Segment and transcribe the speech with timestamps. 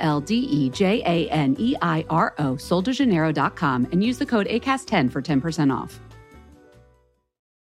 [0.00, 4.46] L D E J A N E I R O, soldejaneiro.com, and use the code
[4.46, 6.00] ACAST10 for 10% off.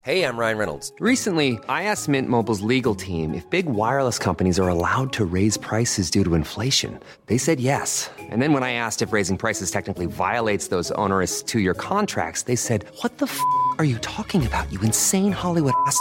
[0.09, 0.91] Hey, I'm Ryan Reynolds.
[1.01, 5.59] Recently, I asked Mint Mobile's legal team if big wireless companies are allowed to raise
[5.59, 6.98] prices due to inflation.
[7.27, 8.09] They said yes.
[8.19, 12.45] And then when I asked if raising prices technically violates those onerous two year contracts,
[12.45, 13.39] they said, What the f
[13.78, 16.00] are you talking about, you insane Hollywood ass?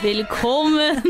[0.00, 1.02] Velkommen!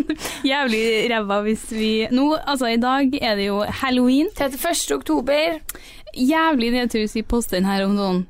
[0.43, 4.27] Jævlig ræva hvis vi Nå, altså i dag er det jo halloween.
[4.35, 4.97] 31.
[4.97, 5.61] oktober,
[6.19, 8.21] Jævlig nedtur hvis vi poster den her om noen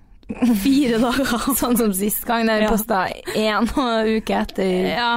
[0.60, 1.32] fire dager.
[1.60, 2.74] sånn som sist gang, der vi Ja.
[2.74, 3.00] posta
[3.40, 3.70] én
[4.18, 4.90] uke etter.
[4.92, 5.12] Ja.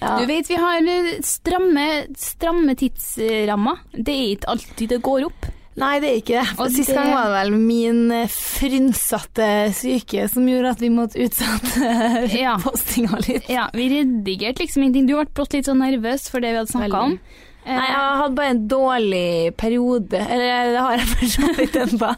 [0.00, 0.14] Ja.
[0.20, 0.88] Du vet vi har
[1.24, 1.84] stramme,
[2.20, 3.78] stramme tidsrammer.
[3.92, 5.46] Det er ikke alltid det går opp.
[5.76, 6.70] Nei, det er ikke det.
[6.72, 7.98] Sist gang var det vel min
[8.32, 11.90] frynsete frynsatte syke som gjorde at vi måtte utsette
[12.46, 12.54] Ja.
[12.62, 13.48] postinga litt.
[13.52, 15.06] Ja, Vi redigerte liksom ingenting.
[15.10, 17.18] Du ble brått litt sånn nervøs for det vi hadde snakka om.
[17.66, 20.20] Eh, Nei, jeg hadde bare en dårlig periode.
[20.22, 22.10] Eller det har jeg for så vidt ennå.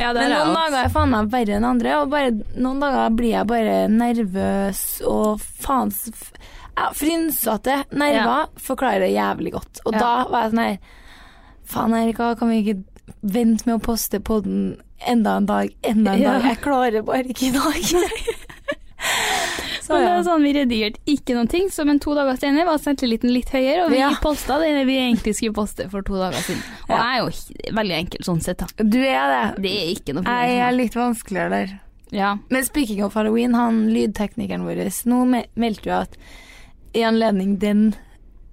[0.00, 0.56] ja, Men noen også.
[0.58, 4.82] dager er faen meg verre enn andre, og bare, noen dager blir jeg bare nervøs
[5.06, 5.92] og faen
[6.74, 9.84] ja, Frynsete nerver forklarer det jævlig godt.
[9.86, 10.00] Og Ja.
[10.02, 10.78] da var jeg sånn her
[11.64, 12.82] Faen, Erika, kan vi ikke
[13.22, 14.76] vente med å poste podden
[15.06, 16.32] enda en dag, enda en Ja.
[16.38, 16.42] dag?
[16.50, 17.84] Jeg klarer bare ikke i dag.
[19.84, 20.22] Så ja.
[20.24, 23.84] sånn, Vi redigerte ikke noen ting, så men to dager senere var selvtilliten litt høyere,
[23.84, 24.14] og vi Ja.
[24.22, 26.62] posta det vi egentlig skulle poste for to dager siden.
[26.88, 26.98] Og Ja.
[27.02, 27.28] jeg er jo
[27.76, 28.66] veldig enkel sånn sett, da.
[28.78, 29.62] Du er det.
[29.62, 30.48] Det er ikke noe problem.
[30.48, 31.80] Jeg er litt vanskeligere der.
[32.12, 32.36] Ja.
[32.48, 34.76] Men speaking of halloween, han lydteknikeren vår
[35.06, 35.24] Nå
[35.56, 36.16] meldte jo at
[36.94, 37.94] i anledning den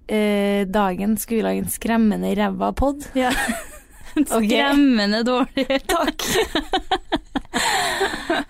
[0.10, 3.06] eh, dagen skulle vi lage en skremmende ræva pod.
[4.32, 5.68] Skremmende dårlig.
[5.96, 6.28] Takk.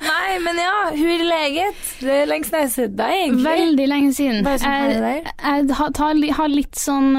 [0.02, 1.82] Nei, men ja, hun er leget?
[2.02, 3.48] Det er lenge siden jeg har sett deg, egentlig.
[3.48, 4.46] Veldig lenge siden.
[4.46, 7.12] Jeg, jeg har, tar, har litt sånn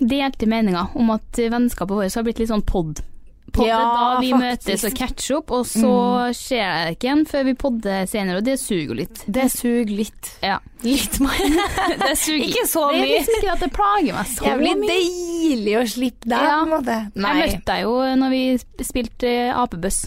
[0.00, 3.04] delte meninger om at vennskapet vårt har blitt litt sånn pod.
[3.52, 4.66] Podde Ja, da vi faktisk.
[4.68, 5.92] møtes og catcher opp, og så
[6.36, 9.22] skjer jeg ikke igjen før vi podder senere, og det suger jo litt.
[9.26, 10.30] Det suger litt.
[10.44, 10.58] Ja.
[10.84, 11.40] Litt mer.
[12.04, 12.44] Det suger.
[12.44, 13.14] Ikke så Det er mye.
[13.16, 14.90] liksom ikke at det plager meg så Jævlig mye.
[14.92, 16.58] deilig å slippe deg, Ja.
[16.58, 16.98] på en måte.
[17.16, 18.42] Jeg møtte deg jo når vi
[18.84, 20.00] spilte apebuss.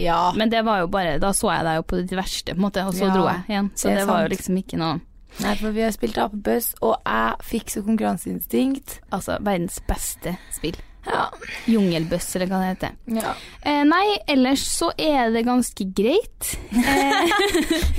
[0.00, 0.32] Ja.
[0.32, 2.62] men det var jo bare Da så jeg deg jo på ditt verste, på en
[2.64, 3.70] måte, og så Ja, dro jeg igjen.
[3.76, 5.00] Så det det, var jo liksom ikke noe
[5.44, 8.96] Nei, for vi har spilt apebuss, og jeg fikk så konkurranseinstinkt.
[9.12, 10.74] Altså, verdens beste spill.
[11.06, 11.26] Ja.
[11.70, 12.96] Jungelbøss, eller hva det heter.
[13.16, 13.32] ja.
[13.64, 16.50] Eh, nei, ellers så er det ganske greit.
[16.80, 17.32] Eh,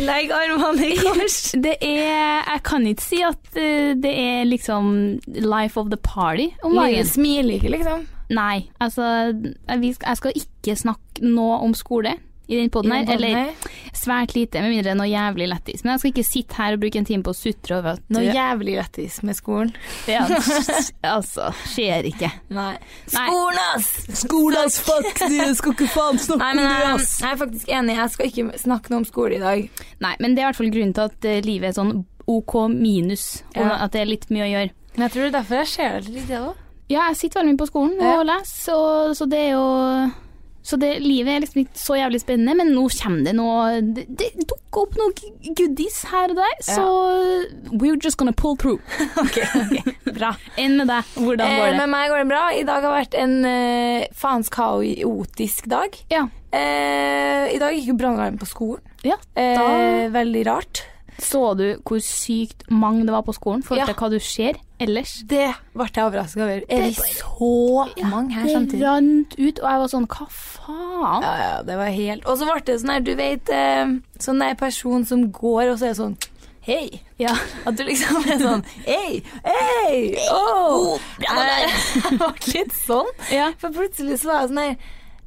[0.02, 1.52] Legg armene i kors.
[1.62, 4.92] det er Jeg kan ikke si at eh, det er liksom
[5.38, 7.06] life of the party om dagen.
[7.06, 8.08] Smiler ikke, liksom.
[8.32, 9.04] Nei, altså
[9.36, 12.14] jeg, skal, jeg skal ikke snakke nå om skole
[12.52, 13.08] i den poden her.
[13.16, 13.54] Eller
[13.96, 15.84] svært lite, med mindre noe jævlig lættis.
[15.86, 18.04] Men jeg skal ikke sitte her og bruke en time på å sutre over at
[18.12, 19.72] Noe jævlig lættis med skolen.
[20.12, 20.26] ja,
[21.08, 22.32] Altså, skjer ikke.
[22.54, 22.74] Nei.
[23.16, 23.90] ass!
[24.24, 24.80] Skolen, ass!
[24.84, 27.20] Fuck, du skal ikke faen snakke om det, ass!
[27.24, 27.96] jeg er faktisk enig.
[28.02, 29.84] Jeg skal ikke snakke noe om skole i dag.
[30.04, 31.94] Nei, men det er i hvert fall grunnen til at eh, livet er sånn
[32.32, 33.78] OK minus, og Ja.
[33.86, 34.74] at det er litt mye å gjøre.
[34.96, 36.60] Men jeg tror det er derfor jeg ser det litt, jeg òg.
[36.92, 38.24] Ja, jeg sitter veldig mye på skolen og Ja.
[38.34, 39.66] leser, så det er jo
[40.64, 44.04] Så det, livet er liksom ikke så jævlig spennende, men nå kommer det noe Det,
[44.20, 46.86] det dukker opp noe goodies her og der, så
[47.82, 48.80] we're just gonna pull through.
[49.24, 49.40] ok,
[50.14, 50.36] Bra.
[50.62, 51.80] Enn med deg, hvordan Eh, går det?
[51.82, 52.44] med meg går det bra.
[52.54, 55.98] I dag har vært en eh, faens kaotisk dag.
[56.14, 56.28] Ja.
[56.54, 58.86] Eh, I dag gikk jo brannalarmen på skolen.
[59.08, 59.18] ja.
[59.36, 60.84] Eh, veldig rart.
[61.22, 63.86] Så du hvor sykt mange det var på skolen, for Ja.
[63.86, 65.14] hva du ser ellers?
[65.30, 65.48] Det
[65.78, 66.64] ble jeg overraska over.
[66.70, 67.52] Er vi så
[68.10, 68.82] mange her Det samtidig?
[68.86, 71.24] rant ut, og jeg var sånn hva faen?
[71.26, 74.42] Ja, ja, det var helt Og så ble det sånn her, du vet eh, Sånn
[74.44, 76.18] der person som går, og så er det sånn
[76.62, 77.02] Hei.
[77.18, 77.32] Ja.
[77.66, 81.00] At du liksom er sånn Hei, hei, oh.
[81.24, 81.32] Jeg
[82.20, 83.10] ble litt sånn.
[83.34, 83.48] Ja.
[83.58, 84.76] For plutselig så var jeg sånn her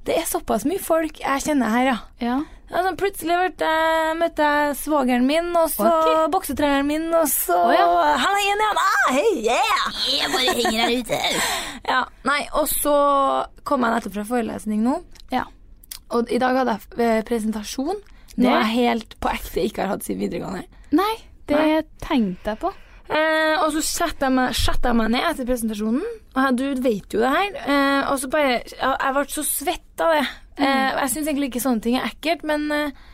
[0.06, 1.90] Det er såpass mye folk jeg kjenner her,
[2.22, 2.36] ja.
[2.70, 6.20] Sånn plutselig jeg, møtte jeg svogeren min, og så okay.
[6.32, 7.88] boksetreneren min, og så oh, ja.
[8.22, 8.80] Han igjen, igjen!
[8.84, 9.98] Ah, hei, yeah!
[10.14, 11.20] Jeg bare henger her ute.
[11.92, 12.94] Ja, nei, og så
[13.68, 14.96] kom jeg nettopp fra forelesning nå,
[15.34, 15.44] Ja.
[16.16, 18.00] og i dag hadde jeg eh, presentasjon.
[18.34, 20.64] Det- jeg helt på ekte ikke har hatt siden videregående.
[20.96, 21.12] Nei,
[21.46, 21.82] det Nei.
[22.02, 22.72] tenkte jeg på.
[23.04, 26.06] Eh, og så setter jeg meg, setter jeg meg ned etter presentasjonen,
[26.40, 27.58] og du vet jo det her.
[27.60, 30.24] Eh, og så bare Jeg ble så svett av det.
[30.58, 33.04] Eh, og jeg syns egentlig ikke sånne ting er ekkelt, men eh,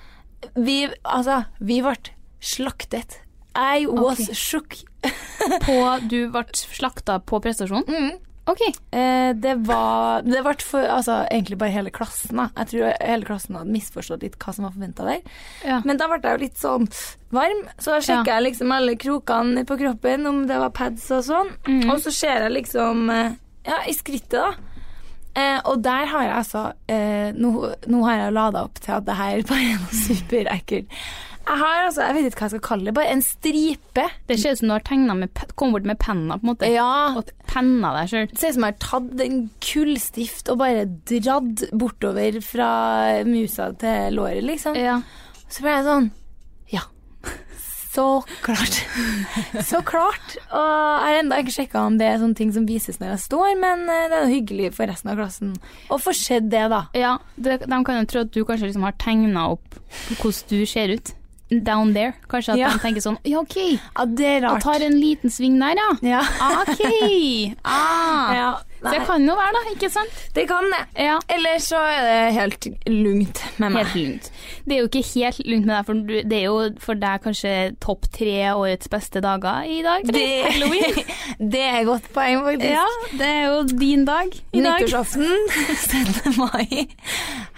[0.56, 1.96] vi Altså, vi ble
[2.40, 3.20] slaktet.
[3.56, 4.34] I was okay.
[4.34, 4.76] shook.
[5.66, 5.76] På
[6.10, 7.88] Du ble slakta på prestasjonen?
[7.88, 8.18] Mm.
[8.50, 8.62] OK.
[8.96, 12.48] Eh, det var Det ble for Altså, egentlig bare hele klassen, da.
[12.58, 15.20] Jeg tror hele klassen hadde misforstått litt hva som var forventa der.
[15.66, 15.80] Ja.
[15.86, 16.88] Men da ble jeg jo litt sånn
[17.34, 21.52] varm, så sjekka jeg liksom alle krokene på kroppen, om det var pads og sånn.
[21.68, 21.84] Mm.
[21.92, 23.38] Og så ser jeg liksom eh,
[23.68, 24.69] Ja, i skrittet, da.
[25.38, 27.50] Eh, og der har jeg altså eh, nå,
[27.86, 30.96] nå har jeg lada opp til at det her bare er noe superekkelt.
[31.50, 34.02] Jeg har altså, jeg vet ikke hva jeg skal kalle det, bare en stripe.
[34.28, 36.68] Det ser ut som du har tegna med Kom bort med penna, på en måte.
[36.70, 38.28] Ja, Og penna deg sjøl.
[38.30, 42.70] Det ser ut som jeg har tatt en kullstift og bare dratt bortover fra
[43.26, 44.78] musa til låret, liksom.
[44.78, 45.00] Ja.
[45.50, 46.10] Så ble jeg sånn.
[47.90, 48.76] Så klart.
[49.70, 50.36] Så klart.
[50.54, 53.22] Og jeg har ennå ikke sjekka om det er sånne ting som vises når jeg
[53.26, 55.56] står, men eh, det er hyggelig for resten av klassen
[55.90, 56.84] å få sett det, da.
[56.94, 59.80] ja det, de kan jo tro at du kanskje liksom har tegna opp
[60.20, 61.14] hvordan du ser ut.
[61.50, 62.12] Down there.
[62.30, 62.68] Kanskje at Ja.
[62.70, 63.56] de tenker sånn Ja, OK.
[63.96, 65.90] Ja, det er Jeg Og tar en liten sving der, ja.
[66.02, 66.20] Ja.
[66.40, 67.54] Ah, OK.
[67.64, 68.34] Ah.
[68.34, 68.50] ja.
[68.80, 69.60] Så det kan jo være, da.
[69.74, 70.08] Ikke sant?
[70.34, 71.02] det kan det.
[71.04, 71.18] Ja.
[71.28, 73.84] Eller så er det helt lugnt med meg.
[73.90, 74.30] Helt lugnt.
[74.64, 77.20] Det er jo ikke helt lugnt med deg, for du, det er jo for deg
[77.26, 77.52] kanskje
[77.84, 80.06] topp tre årets beste dager i dag.
[80.08, 80.96] Det, Halloween.
[81.52, 82.72] det er godt poeng, faktisk.
[82.72, 82.86] Ja,
[83.20, 84.80] det er jo din dag i dag.
[84.80, 85.28] Nyttårsaften,
[85.90, 86.38] 17.
[86.40, 86.88] mai,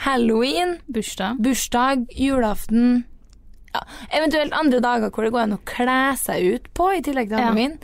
[0.09, 1.39] halloween, Bursdag.
[1.39, 3.05] bursdag, julaften
[3.75, 3.83] ja.
[4.19, 7.39] Eventuelt andre dager hvor det går an å kle seg ut på i tillegg til
[7.39, 7.49] Ja.
[7.49, 7.79] halloween.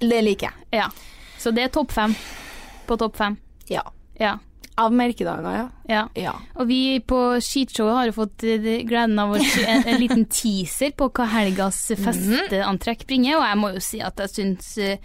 [0.00, 0.68] Det liker jeg.
[0.82, 0.90] Ja.
[1.38, 2.14] Så det er topp fem
[2.88, 3.36] på topp fem.
[3.70, 3.82] Ja.
[4.18, 4.38] Ja.
[4.80, 5.66] Av merkedager, ja.
[5.90, 6.04] ja.
[6.16, 6.32] ja.
[6.56, 11.10] Og vi på Skishowet har jo fått eh, gleden av en, en liten teaser på
[11.12, 14.96] hva helgas festeantrekk bringer, og jeg må jo si at jeg syns eh,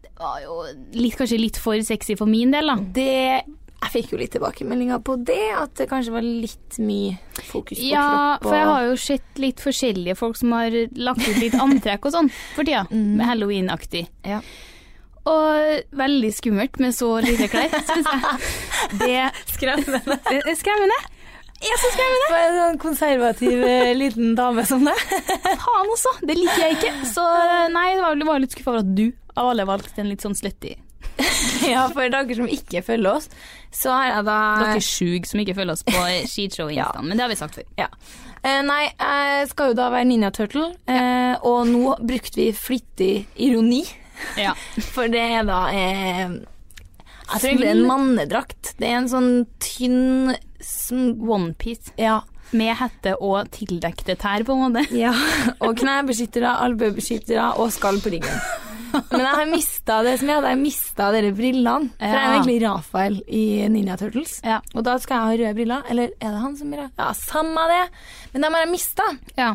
[0.00, 0.56] det var jo
[0.98, 2.76] litt, kanskje litt for sexy for min del, da.
[2.98, 7.14] Det Jeg fikk jo litt tilbakemeldinger på det, at det kanskje var litt mye
[7.48, 8.02] fokus på Ja,
[8.36, 8.42] kropp.
[8.50, 12.12] for jeg har jo sett litt forskjellige folk som har lagt ut litt antrekk og
[12.12, 14.04] sånn for tida, med halloween-aktig.
[14.28, 14.42] Ja.
[15.30, 18.52] Og veldig skummelt med så lite klær, syns jeg.
[19.00, 19.16] Det,
[19.54, 20.00] Skremmende.
[20.44, 20.96] det skremmende.
[21.60, 22.28] Er så skremmende.
[22.30, 25.02] For en sånn konservativ eh, liten dame som deg.
[25.64, 26.92] Faen også, det liker jeg ikke.
[27.12, 27.24] Så
[27.74, 29.06] nei, det var, det var litt skuffa over at du
[29.36, 30.72] av alle valgte en litt sånn slutty.
[31.74, 33.28] ja, for dere som ikke følger oss,
[33.74, 37.16] så har jeg da Dere er sjuke som ikke følger oss på skishow Instaen, men
[37.18, 37.66] det har vi sagt før.
[37.78, 37.88] Ja.
[38.40, 43.12] Eh, nei, jeg skal jo da være Ninja Turtle, eh, og nå brukte vi flittig
[43.36, 43.82] ironi.
[44.40, 44.54] Ja.
[44.94, 46.32] For det er da eh,
[47.30, 48.74] Jeg tror det er en mannedrakt.
[48.80, 49.30] Det er en sånn
[49.62, 50.34] tynn
[50.90, 52.18] Onepiece Ja.
[52.52, 54.82] med hette og tildekte tær, på en måte.
[54.96, 55.12] ja.
[55.62, 58.40] Og knebeskyttere, albuebeskyttere og skall på ryggen.
[59.12, 61.90] Men jeg har mista det som jeg hadde, jeg mista dere brillene.
[61.96, 64.38] For jeg er egentlig Rafael i Ninja Turtles.
[64.46, 64.60] Ja.
[64.74, 65.88] Og da skal jeg ha røde briller.
[65.92, 66.86] Eller er det han som er?
[66.98, 67.82] Ja, samme det.
[68.34, 69.08] Men dem har jeg mista.
[69.38, 69.50] Ja.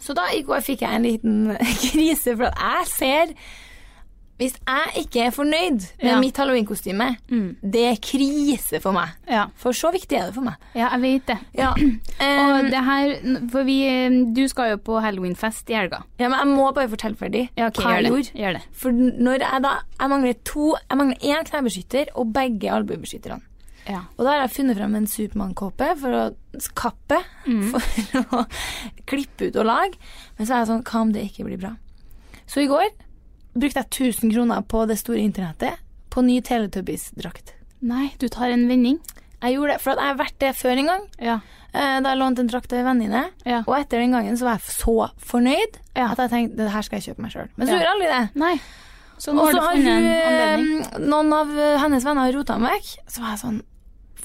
[0.00, 1.40] Så da i går fikk jeg en liten
[1.86, 3.34] krise, for at jeg ser
[4.40, 6.18] Hvis jeg ikke er fornøyd med Ja.
[6.20, 7.56] mitt halloweenkostyme, Mm.
[7.60, 9.10] det er krise for meg.
[9.28, 9.46] ja.
[9.54, 10.54] For så viktig er det for meg.
[10.74, 11.38] Ja, jeg vet det.
[11.54, 11.72] Ja.
[11.76, 13.12] Og Um, det her,
[13.50, 13.76] for vi,
[14.32, 16.02] du skal jo på halloweenfest i helga.
[16.18, 18.10] ja, men jeg må bare fortelle ferdig Ja, okay, hva jeg det.
[18.12, 18.32] gjorde.
[18.40, 18.62] Gjør det.
[18.72, 23.42] For når jeg da Jeg mangler to Jeg mangler én knebeskytter og begge albuebeskytterne.
[23.88, 24.00] Ja.
[24.18, 26.34] Og da har jeg funnet frem en Supermann-kåpe for å
[26.74, 27.70] kappe, Mm.
[27.72, 27.80] for
[28.40, 28.46] å
[29.06, 29.94] klippe ut og lage.
[30.38, 31.76] Men så er jeg sånn Hva om det ikke blir bra?
[32.46, 32.88] Så i går
[33.54, 35.78] brukte jeg 1000 kroner på det store internettet
[36.10, 37.52] på ny Teletubbies-drakt.
[37.82, 38.98] Nei, du tar en vending.
[39.42, 41.06] Jeg gjorde det, for jeg har vært det før en gang.
[41.18, 41.38] Ja.
[41.72, 43.22] eh, Da jeg lånte en drakt av en venninne.
[43.46, 43.62] Ja.
[43.66, 46.10] Og etter den gangen så var jeg så fornøyd Ja.
[46.12, 47.48] at jeg tenkte det her skal jeg kjøpe meg sjøl.
[47.56, 48.30] Men så gjorde jeg aldri det.
[48.36, 48.60] Nei.
[49.20, 52.54] Så nå Og har så du har hun, eh, noen av eh, hennes venner rota
[52.54, 52.86] den vekk.
[53.08, 53.62] Så var jeg sånn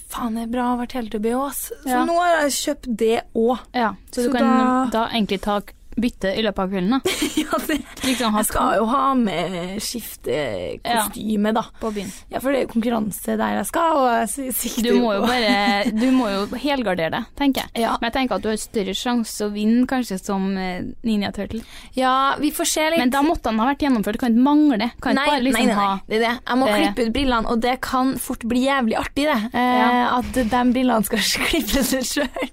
[0.08, 1.72] Faen, det er bra å være Teletubby òg, ass.
[1.84, 3.58] Så nå har jeg kjøpt det òg.
[3.74, 5.62] Ja, så, så du kan da- da, egentlig ta
[5.96, 7.00] bytte i løpet av kvelden, da.
[7.42, 11.64] ja, det, Liksom jeg skal jo ha med skiftekostyme, da.
[11.80, 12.12] på byen.
[12.30, 15.14] Ja, for det er jo konkurranse der jeg skal, og jeg si- sikter Du må
[15.16, 17.86] jo bare Du må jo helgardere deg, tenker jeg.
[17.86, 17.96] Ja.
[18.02, 21.62] Men jeg tenker at du har større sjanse å vinne kanskje som eh, Ninja Turtle.
[21.98, 23.00] Ja, vi får se litt.
[23.02, 24.92] Men da måtte han ha vært gjennomført, kan ikke mangle.
[25.04, 26.34] Kan Nei, bare liksom nei, nei, nei, det er det.
[26.50, 29.40] Jeg må det- klippe ut brillene, og det kan fort bli jævlig artig, det.
[29.54, 30.20] Eh, Ja.
[30.20, 32.52] At de brillene skal klippes ut sjøl.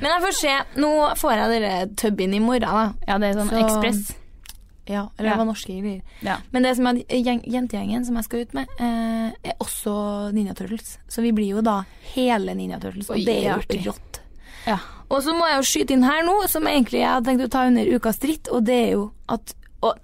[0.00, 0.54] Men jeg får se.
[0.82, 2.92] Nå får jeg dere tubbin i morgen, da.
[3.08, 4.14] Ja, det er sånn Så- ekspress.
[4.88, 6.02] Ja, eller det var norske greier.
[6.22, 6.36] Ja.
[6.52, 10.54] Men det som er gjeng, jentegjengen som jeg skal ut med, eh, er også Ninja
[10.54, 10.98] Turtles.
[11.08, 11.80] Så vi blir jo da
[12.14, 14.20] hele Ninja Turtles, og Oi, det er jo rått.
[14.66, 14.78] Ja.
[15.10, 17.50] Og så må jeg jo skyte inn her nå, som egentlig jeg hadde tenkt å
[17.50, 19.98] ta under ukas dritt, og det er jo at og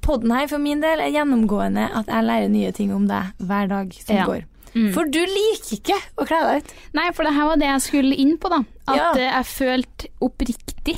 [0.00, 3.68] Podden her for min del er gjennomgående at jeg lærer nye ting om deg hver
[3.68, 4.24] dag som Ja.
[4.26, 4.42] går.
[4.78, 4.90] Mm.
[4.94, 6.74] For du liker ikke å kle deg ut.
[6.94, 8.60] Nei, for det her var det jeg skulle inn på, da.
[8.86, 9.08] At Ja.
[9.16, 10.94] eh, jeg følte oppriktig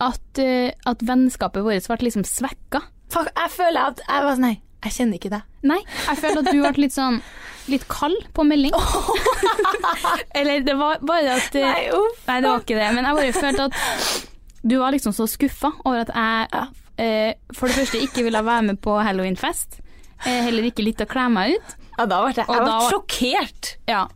[0.00, 2.80] at, eh, at vennskapet vårt ble liksom svekka.
[3.12, 5.42] Fuck, jeg føler at jeg var sånn Nei, jeg kjenner ikke deg.
[5.64, 7.20] Nei, jeg føler at du ble litt sånn
[7.68, 8.72] Litt kald på melding.
[10.34, 12.22] Eller det var bare at eh, Nei, uff.
[12.28, 12.88] Nei, det var ikke det.
[12.96, 13.74] Men jeg bare følte at
[14.68, 16.68] du var liksom så skuffa over at jeg
[16.98, 19.80] eh, for det første ikke ville være med på halloweenfest.
[20.26, 21.76] Eh, heller ikke litt å kle meg ut.
[21.98, 23.72] Ja, da ble jeg, jeg ble da- sjokkert.
[23.90, 24.06] Ja.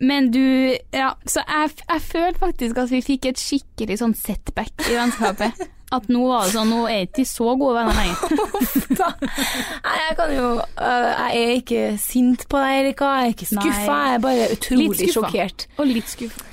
[0.00, 4.86] Men du Ja, så jeg, jeg følte faktisk at vi fikk et skikkelig sånn setback
[4.88, 5.60] i vennskapet.
[5.90, 8.84] At nå var det sånn, nå er ikke de så gode venner lenger.
[9.00, 13.08] Nei, jeg kan jo øh, Jeg er ikke sint på deg, Erika.
[13.18, 13.96] Jeg er ikke skuffa.
[14.06, 15.64] Jeg er bare utrolig sjokkert.
[15.82, 16.44] Og litt skuffa.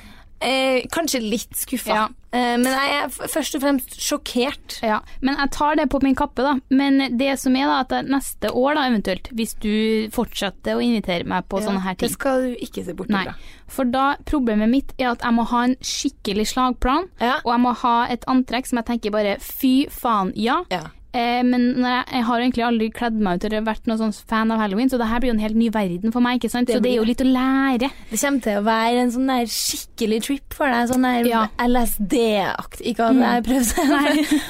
[0.42, 1.94] Eh, kanskje litt skuffa.
[1.94, 2.06] Ja.
[2.30, 4.78] Eh, men jeg er først og fremst sjokkert.
[4.84, 6.56] Ja, men jeg tar det på min kappe, da.
[6.68, 11.24] Men det som er da, at neste år, da eventuelt, hvis du fortsetter å invitere
[11.28, 13.34] meg på sånne her ting Det skal du ikke se bort fra.
[13.68, 17.38] For da, problemet mitt er at jeg må ha en skikkelig slagplan, Ja.
[17.44, 20.62] og jeg må ha et antrekk som jeg tenker bare fy faen, ja.
[20.70, 20.84] Ja.
[21.16, 24.50] Eh, men jeg, jeg har egentlig aldri kledd meg ut eller vært noen sånn fan
[24.52, 26.66] av halloween, så det her blir jo en helt ny verden for meg, ikke sant?
[26.68, 27.88] Det så det er jo litt å lære.
[28.10, 30.88] Det kommer til å være en sånn der skikkelig trip for deg.
[30.92, 31.46] Sånn der Ja.
[31.64, 32.80] LSD-akt.
[32.84, 33.72] Ikke at jeg prøvde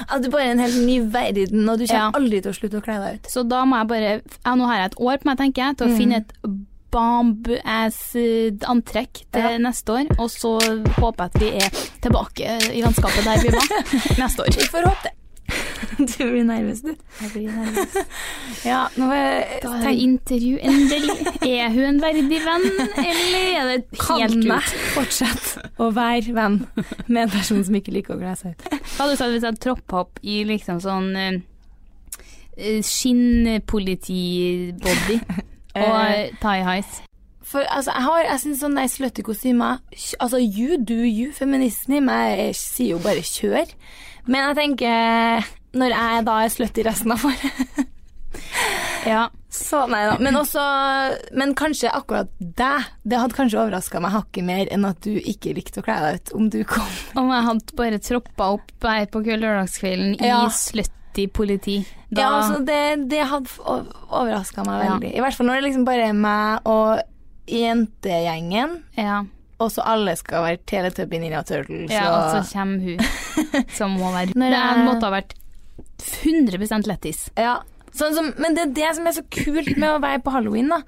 [0.09, 2.19] At du bare er en helt ny verden, og du kommer Ja.
[2.19, 3.27] aldri til å slutte å kle deg ut.
[3.31, 4.11] Så da må jeg bare
[4.45, 5.97] Ja, nå har jeg et år på meg, tenker jeg, til å Mm.
[5.99, 6.33] finne et
[6.91, 9.59] bomb-ass-antrekk til Ja.
[9.59, 10.07] neste år.
[10.19, 10.59] Og så
[10.97, 13.67] håper jeg at vi er tilbake i landskapet der vi var
[14.23, 14.47] neste år.
[14.57, 15.13] Vi får håpe det.
[16.09, 16.93] Du blir nervøs, du.
[17.21, 17.97] Jeg blir nervøs.
[18.71, 21.17] Ja, nå jeg Da er det intervju, endelig.
[21.49, 22.67] Er hun en verdig venn,
[23.03, 24.73] eller er det Kan helt jeg ut?
[24.95, 26.61] fortsette å være venn
[27.07, 28.63] med en person som ikke liker å kle seg ut?
[28.71, 31.39] Hva hadde du sagt hvis jeg hadde troppa opp i liksom sånn uh,
[33.79, 35.21] skinnpolitibody
[35.77, 36.31] og Eh.
[36.43, 37.03] tie highs?
[37.49, 39.79] For altså, jeg har, jeg synes sånne slutty kostymer
[40.21, 41.31] Altså, you do you.
[41.33, 43.71] Feministen i meg sier jo bare kjør.
[44.27, 47.85] Men jeg tenker, når jeg da er slutty resten av året
[49.09, 49.29] Ja.
[49.51, 50.17] Så nei da.
[50.21, 50.61] Men også
[51.35, 52.85] Men kanskje akkurat deg.
[53.09, 56.19] Det hadde kanskje overraska meg hakket mer enn at du ikke likte å kle deg
[56.21, 56.91] ut om du kom.
[57.17, 60.43] Om jeg hadde bare troppa opp her på kveld- lørdagskvelden Ja.
[60.47, 61.79] i slutty politi,
[62.13, 63.49] da Ja, altså, det, det hadde
[64.11, 64.93] overraska meg Ja.
[64.99, 65.15] veldig.
[65.17, 67.01] I hvert fall når det liksom bare er meg og
[67.49, 69.23] jentegjengen, ja.
[69.59, 71.91] og så alle skal være Teletubby Ninja Turtles.
[71.91, 75.35] ja, og så kommer hun som må være Når jeg- måtte ha vært
[75.99, 77.29] 100% lettis.
[77.37, 77.61] Ja,
[77.95, 80.69] sånn som, men det er det som er så kult med å være på halloween,
[80.73, 80.83] da.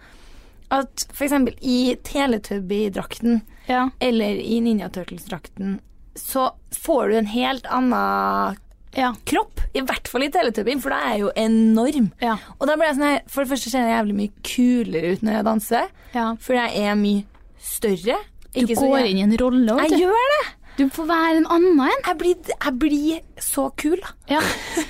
[0.71, 3.91] At eksempel i Teletubby-drakten Ja.
[4.01, 5.81] eller i Ninja Turtles-drakten,
[6.15, 8.57] så får du en helt annen
[8.95, 9.15] Ja.
[9.25, 9.61] kropp.
[9.75, 12.13] I hvert fall i Teletubby, for da er jeg jo enorm.
[12.21, 12.37] Ja.
[12.61, 15.23] Og da blir jeg sånn her For det første ser jeg jævlig mye kulere ut
[15.23, 16.35] når jeg danser, ja.
[16.41, 17.25] for jeg er mye
[17.61, 18.17] større.
[18.53, 20.47] Du går inn i en rolle, vet Jeg gjør det!
[20.81, 22.05] Du får være en annen en.
[22.07, 24.15] Jeg blir, jeg blir så kul, da.
[24.33, 24.41] Ja,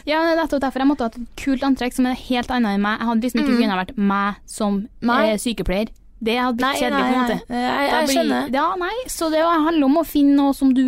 [0.07, 2.77] ja det er nettopp derfor jeg måtte ha et kult antrekk som er helt annet
[2.79, 3.01] enn meg.
[3.01, 5.91] Jeg hadde liksom ikke kunnet vært meg som eh, sykepleier.
[6.21, 7.21] Det hadde blitt kjedelig, på en nei.
[7.25, 7.37] måte.
[7.49, 8.49] Jeg, jeg blir- skjønner.
[8.53, 10.83] Ja, nei, så det handler om å finne noe som du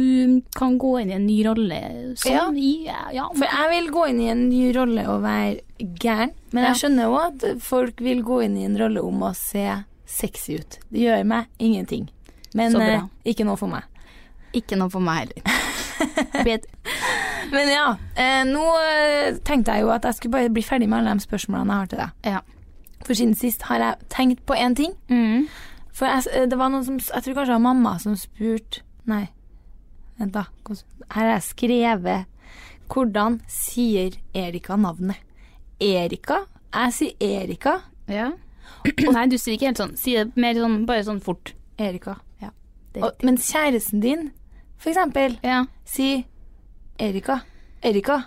[0.59, 1.79] kan gå inn i en ny rolle
[2.21, 2.43] som Ja.
[2.53, 2.73] i.
[3.17, 5.63] Ja, For jeg vil gå inn i en ny rolle og være
[6.05, 9.33] gæren, men jeg skjønner jo at folk vil gå inn i en rolle om å
[9.35, 9.65] se
[10.05, 10.79] sexy ut.
[10.93, 12.11] Det gjør meg ingenting.
[12.55, 13.01] Men eh,
[13.33, 13.89] ikke noe for meg.
[14.57, 15.43] Ikke noe for meg heller.
[17.53, 21.03] Men ja, eh, nå eh, tenkte jeg jo at jeg skulle bare bli ferdig med
[21.03, 22.19] alle de spørsmålene jeg har til deg.
[22.35, 22.41] ja.
[23.03, 24.93] For siden sist har jeg tenkt på én ting.
[25.11, 25.49] Mm.
[25.93, 28.85] For jeg, eh, det var noen som Jeg tror kanskje det var mamma som spurte
[29.11, 29.27] Nei,
[30.21, 30.45] vent, da.
[31.11, 32.29] Her har jeg skrevet
[32.93, 35.19] Hvordan sier Erika navnet?
[35.83, 36.45] Erika?
[36.73, 37.81] Jeg sier Erika.
[38.07, 38.31] ja.
[39.15, 39.97] Nei, du sier ikke helt sånn.
[39.99, 41.53] Si det mer sånn, bare sånn fort.
[41.79, 42.17] Erika.
[42.43, 42.51] Ja.
[42.99, 44.31] Og, men kjæresten din,
[44.83, 45.63] for eksempel, Ja.
[45.87, 46.25] Si
[46.99, 47.41] Erika.
[47.83, 48.23] Erika.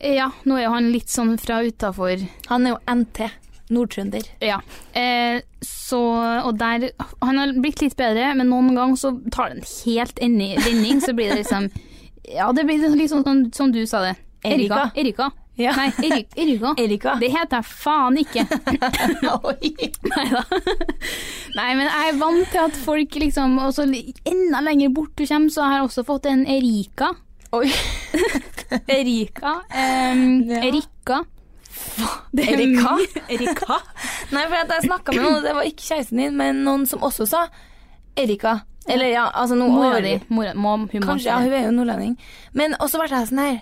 [0.00, 3.28] ja, nå er han litt sånn fra utafor Han er jo NT.
[3.70, 4.22] Nordtrønder.
[4.40, 4.60] Ja.
[4.94, 5.98] Eh, så
[6.46, 6.90] Og der
[7.22, 11.00] Han har blitt litt bedre, men noen ganger så tar det en helt endi- vending,
[11.02, 11.70] så blir det liksom
[12.30, 14.16] Ja, det blir litt sånn som, som du sa det.
[14.44, 14.90] Erika.
[14.96, 15.30] Erika.
[15.56, 15.72] Ja.
[15.76, 16.74] Nei, Erik, Erika.
[16.76, 17.14] Erika.
[17.20, 18.44] Det heter jeg faen ikke.
[19.50, 19.70] Oi.
[20.10, 20.42] Neida.
[21.56, 25.24] Nei, men jeg er vant til at folk liksom Og så enda lenger bort du
[25.24, 27.14] kommer, så har jeg også fått en Erika.
[27.56, 27.70] Oi.
[28.98, 29.56] Erika.
[29.72, 30.60] Um, Ja.
[30.60, 31.22] Erika.
[32.36, 32.92] Er Erika?
[33.28, 33.78] Erika?
[34.32, 37.26] Nei, for jeg snakka med noen, det var ikke kjæresten din, men noen som også
[37.28, 37.46] sa
[38.16, 38.58] Erika.
[38.88, 40.14] Eller ja, altså noe Mora di.
[40.28, 42.14] Mora, mom, hun Kanskje, ja, hun er jo nordlending.
[42.56, 43.56] Men også ble jeg sånn her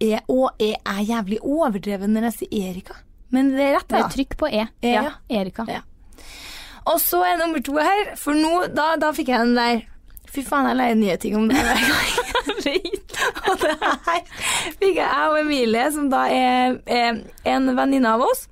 [0.00, 2.94] er, Og er jævlig overdreven når jeg sier Erika?
[3.34, 4.04] Men det er rett, Det da.
[4.06, 4.66] er trykk på E.
[4.82, 5.10] E, Ja.
[5.30, 5.64] Erika.
[5.68, 5.80] Ja.
[6.86, 9.82] Og så er nummer to her, for nå, da, da fikk jeg den der
[10.30, 12.08] Fy faen, jeg lærer nye ting om det hver gang.
[13.48, 14.20] og det her
[14.80, 17.20] fikk jeg og Emilie, som da er, er
[17.54, 18.46] en venninne av oss.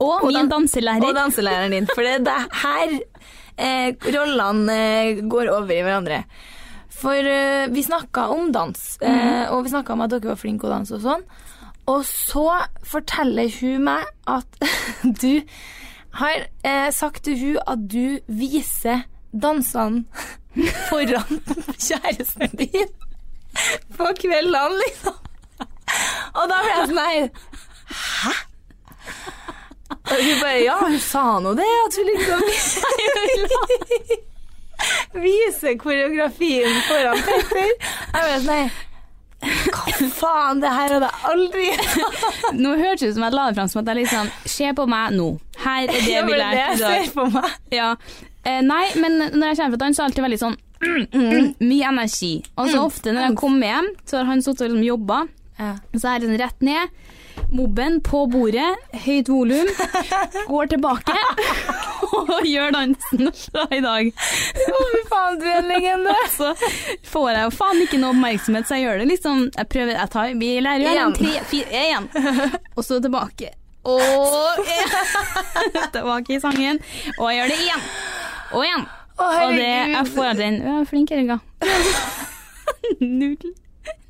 [0.00, 1.04] Og, Og min dan- danselærer.
[1.04, 1.86] Og danselæreren din.
[1.94, 2.94] For det det her
[3.60, 6.22] eh, rollene eh, går over i hverandre.
[7.00, 10.68] For uh, vi snakka om dans, eh, og vi snakka om at dere var flinke
[10.68, 11.24] å danse og sånn.
[11.88, 12.46] Og så
[12.86, 14.60] forteller hun meg at
[15.22, 15.40] du
[16.20, 20.04] har uh, sagt til hun at du viser dansene
[20.90, 21.40] foran
[21.78, 22.92] kjæresten din
[23.96, 25.16] på kveldene, liksom.
[26.36, 27.30] Og da ble jeg sånn her
[27.90, 28.34] Hæ?
[30.10, 32.44] Og hun bare Ja, hun sa nå det, at hun liksom
[35.24, 37.74] Vise koreografien foran Petter.
[38.14, 38.70] Jeg vet sånn
[39.40, 41.68] Hva faen, det her hadde jeg aldri
[42.62, 44.84] Nå hørtes det ut som jeg la det fram som at jeg liksom Se på
[44.90, 45.28] meg nå.
[45.62, 47.54] Her er det vi lærte i dag.
[47.72, 47.94] Ja.
[48.44, 51.02] Eh, nei, men når jeg kommer fra dans, så er det alltid veldig sånn mm,
[51.12, 52.32] mm, Mye energi.
[52.56, 55.22] Og så ofte når jeg kommer hjem, så har han sittet og liksom jobba,
[55.60, 57.00] så er jeg liksom rett ned.
[57.50, 59.66] Mobben på bordet, høyt volum,
[60.50, 61.14] går tilbake
[62.14, 64.10] og gjør dansen fra i dag.
[64.10, 66.14] Å, fy faen, du er en legende.
[66.36, 66.52] Så
[67.10, 70.12] får jeg jo faen ikke noe oppmerksomhet, så jeg gjør det liksom Jeg prøver, jeg
[70.14, 71.10] tar, Vi lærer jo Igjen.
[71.10, 72.08] en, tre, fire, én.
[72.76, 73.50] Og så tilbake.
[73.90, 74.62] Og
[75.94, 76.78] tilbake i sangen.
[77.18, 77.86] Og jeg gjør det igjen.
[78.54, 78.86] Og igjen.
[79.20, 81.40] Å, Og det, jeg får den Ja, flink, Erika.
[83.00, 83.36] Null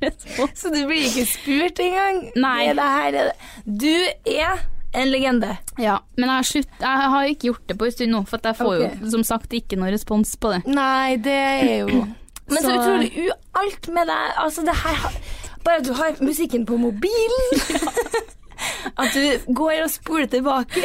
[0.03, 0.53] respons.
[0.61, 2.21] Så du blir ikke spurt engang?
[2.35, 2.67] Nei.
[2.69, 3.33] Det, det her er.
[3.65, 3.91] Du
[4.37, 5.57] er en legende.
[5.79, 8.43] Ja, men jeg har, slutt, jeg har ikke gjort det på en stund nå, for
[8.43, 8.97] jeg får okay.
[8.99, 10.61] jo som sagt ikke noe respons på det.
[10.67, 12.01] Nei, det er jo
[12.51, 13.29] Men så, Så- utrolig u
[13.61, 15.03] alt med deg Altså, det her
[15.63, 17.61] Bare at du har musikken på mobilen.
[19.01, 20.81] At du går og spoler tilbake.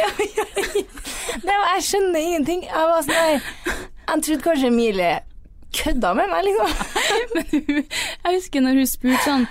[1.46, 2.62] det var, jeg skjønner ingenting.
[2.68, 5.14] Jeg var sånn Jeg trodde kanskje Emilie
[5.74, 6.70] kødda med meg, liksom.
[7.34, 9.46] Men hun, jeg husker når hun spurte sånn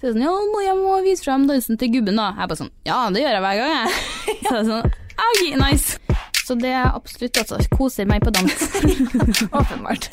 [0.00, 2.30] så er det sånn, ja, må- jeg må vise frem dansen til gubben da.
[2.38, 3.90] Jeg bare sånn, ja, det gjør jeg hver gang jeg.
[4.46, 4.94] Så jeg sånn,
[5.26, 5.98] okay, nice.
[6.46, 8.62] Så det er absolutt altså, koser meg på dans.
[9.60, 10.08] Åpenbart.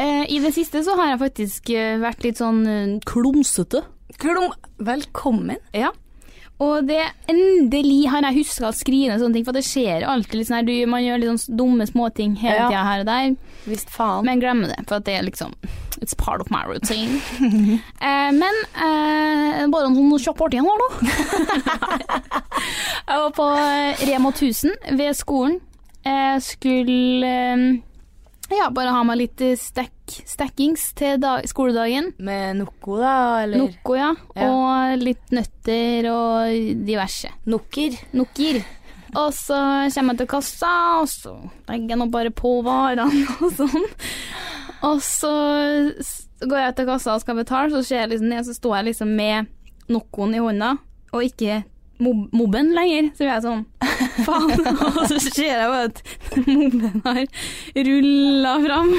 [0.00, 3.84] Eh, I det siste så har jeg faktisk eh, vært litt sånn eh, klumsete.
[4.16, 4.48] Klum,
[4.80, 5.60] velkommen.
[5.76, 5.92] Ja.
[6.62, 10.38] Og det endelig har jeg huska å skrive ned sånne ting, for det skjer alltid
[10.38, 12.68] litt sånn her, du, man gjør litt sånn dumme småting hele Ja.
[12.70, 13.36] tida her og der,
[13.66, 14.24] Visst faen.
[14.24, 15.54] men glemmer det, for at det er liksom
[16.02, 17.20] It's part of my routine.
[18.02, 20.88] eh, men eh, bare en sånn kjapp artig igjen her, da.
[23.08, 25.60] jeg var på eh, Rema 1000 ved skolen.
[26.04, 27.64] Jeg skulle eh,
[28.58, 32.12] ja, bare ha meg litt eh, stack, stackings til dag, skoledagen.
[32.24, 34.12] Med Noko, da, eller Noko, ja.
[34.36, 34.48] Ja.
[34.48, 37.32] Og litt nøtter og diverse.
[37.50, 37.98] Nokker.
[38.16, 38.62] Nokker.
[39.14, 39.56] Og så
[39.94, 41.34] kommer jeg til kassa, og så
[41.68, 43.06] legger jeg nå bare på varene
[43.44, 43.92] og sånn.
[44.84, 45.34] Og så
[46.44, 48.88] går jeg til kassa og skal betale, så ser jeg liksom ned, så står jeg
[48.90, 49.52] liksom med
[49.92, 50.74] Nokoen i hånda,
[51.14, 51.62] og ikke
[52.02, 53.12] mob mobben lenger.
[53.14, 53.64] Så blir jeg sånn
[54.22, 54.54] faen.
[54.94, 56.02] Og så ser jeg bare at
[56.46, 57.20] mobben har
[57.90, 58.90] rulla fram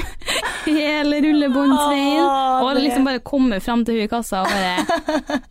[0.66, 2.24] hele rullebåndsveien.
[2.62, 5.42] Og liksom bare kommer fram til hun i kassa og bare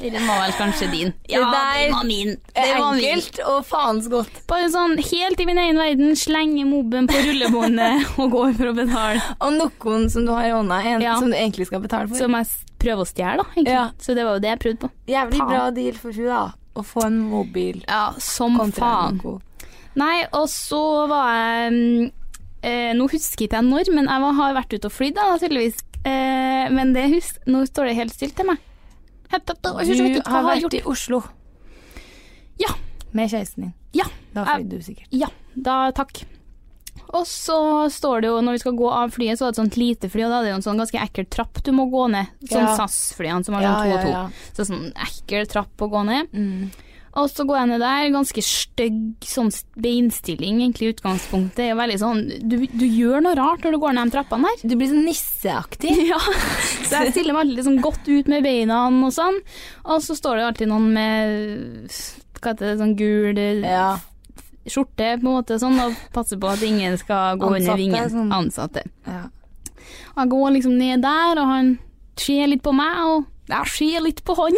[0.00, 1.12] Den var vel kanskje din.
[1.30, 2.28] Ja, der den var min.
[2.54, 3.04] Det Det var min.
[3.04, 4.40] enkelt og faens godt.
[4.50, 8.74] Bare sånn helt i min egen verden, slenge mobben på rullebåndet og går for å
[8.76, 9.22] betale.
[9.40, 11.16] Og noen som du har i hånda, en Ja.
[11.20, 12.18] som du egentlig skal betale for.
[12.20, 12.46] Som jeg
[12.84, 13.46] prøver å stjele, da.
[13.54, 13.72] Egentlig.
[13.78, 13.86] Ja.
[14.00, 14.90] Så det var jo det jeg prøvde på.
[15.14, 16.42] Jævlig bra deal for hun da,
[16.74, 19.20] å få en mobil Ja, som faen.
[19.94, 22.12] Nei, og så var jeg mm,
[22.66, 25.28] eh, Nå husker ikke jeg når, men jeg var, har vært ute og flydd, da,
[25.38, 25.84] tydeligvis.
[26.04, 28.58] Eh, men det husk, nå står det helt stilt til meg.
[29.30, 31.22] Jeg Du har vært i Oslo
[32.60, 32.74] Ja.
[33.12, 33.74] med kjæresten din.
[33.94, 34.04] Ja.
[34.34, 35.08] Da Jeg- fløy du sikkert.
[35.10, 36.24] Ja, da takk.
[37.12, 37.58] Og så
[37.92, 40.08] står det jo, når vi skal gå av flyet, så er det et sånt lite
[40.10, 42.32] fly, og da er det jo en sånn ganske ekkel trapp du må gå ned.
[42.48, 42.76] Sånn Ja.
[42.78, 44.56] SAS-flyene som har sånn to og to.
[44.56, 46.32] Så sånn ekkel trapp å gå ned.
[46.32, 46.70] Mm.
[47.14, 51.60] Og så går jeg ned der, ganske stygg sånn beinstilling egentlig i utgangspunktet.
[51.60, 54.50] Det er veldig sånn du, du gjør noe rart når du går ned de trappene
[54.50, 54.64] der.
[54.72, 55.94] Du blir sånn nisseaktig.
[56.10, 59.38] Ja, så jeg stiller meg alltid liksom godt ut med beina og sånn.
[59.84, 61.94] Og så står det alltid noen med
[62.40, 63.92] hva heter det, sånn gul Ja.
[64.66, 68.10] Skjorte på en måte sånn, og passer på at ingen skal gå Ansatte, under vingen.
[68.10, 68.32] sånn.
[68.32, 68.82] Ansatte.
[69.06, 69.24] ja.
[70.16, 71.78] Jeg går liksom ned der, og han
[72.16, 74.54] ser litt på meg, og jeg ser litt på han.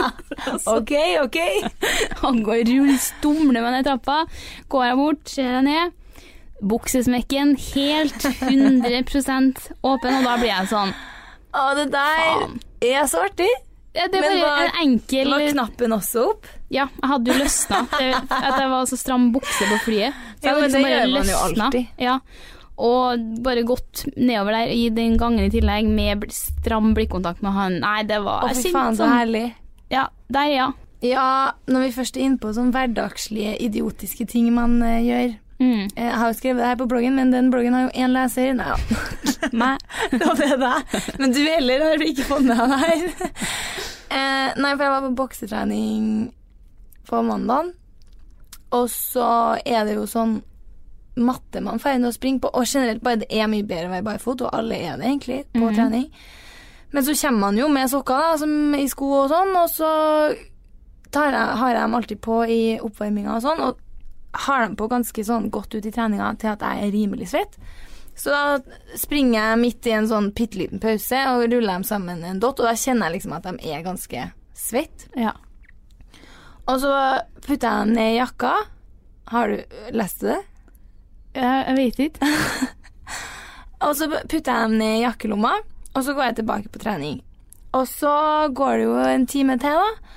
[0.76, 0.92] OK,
[1.22, 1.38] OK.
[2.24, 4.24] Han går rull, stumler meg ned trappa.
[4.68, 5.92] Går jeg bort, ser jeg ned.
[6.62, 10.92] Buksesmekken helt 100% åpen, og da blir jeg sånn
[11.52, 12.60] Å, det der Faen.
[12.86, 13.48] er så artig.
[13.96, 16.46] ja, Det er Men bare var- en enkel Var knappen også opp?
[16.72, 17.82] Ja, jeg hadde jo løsna.
[17.92, 20.18] At jeg var så stram bukse på flyet.
[20.40, 21.90] Så jeg ja, liksom det gjør man jo alltid.
[22.00, 22.18] Ja.
[22.82, 27.76] Og bare gått nedover der i den gangen i tillegg med stram blikkontakt med han.
[27.84, 29.50] Nei, det var Å, fy faen, så herlig.
[29.92, 30.70] Ja, der, ja.
[31.02, 31.28] Ja,
[31.66, 35.34] når vi først er inne på sånn hverdagslige, idiotiske ting man uh, gjør.
[35.62, 35.88] Mm.
[35.94, 38.54] Jeg har jo skrevet det her på bloggen, men den bloggen har jo én leser.
[38.56, 39.50] Nei, ja.
[39.52, 39.82] Meg.
[40.38, 41.00] Det er deg.
[41.20, 43.02] Men du heller har ikke fått med deg det her.
[44.14, 46.06] uh, nei, for jeg var på boksetrening
[47.08, 47.72] på mandagen.
[48.72, 50.38] og så er det jo sånn
[51.20, 54.06] matte man får å springe på, og generelt bare det er mye bedre å være
[54.06, 55.74] barfot, og alle er det egentlig på mm.
[55.76, 56.06] trening.
[56.92, 59.92] Men så kommer man jo med sokker da, som i sko og sånn, og så
[61.12, 64.88] tar jeg, har jeg dem alltid på i oppvarminga og sånn, og har dem på
[64.88, 67.58] ganske sånn godt ut i treninga til at jeg er rimelig svett.
[68.16, 72.24] Så da springer jeg midt i en sånn bitte liten pause og ruller dem sammen
[72.28, 75.08] en dott, og da kjenner jeg liksom at de er ganske svett.
[75.16, 75.36] Ja.
[76.70, 76.92] Og så
[77.42, 78.52] putter jeg dem ned i jakka.
[79.32, 80.38] Har du lest det?
[81.34, 82.30] Jeg, jeg vet ikke.
[83.88, 85.56] Og så putter jeg dem ned i jakkelomma,
[85.92, 87.16] og så går jeg tilbake på trening.
[87.74, 88.12] Og så
[88.54, 90.12] går det jo en time til, da.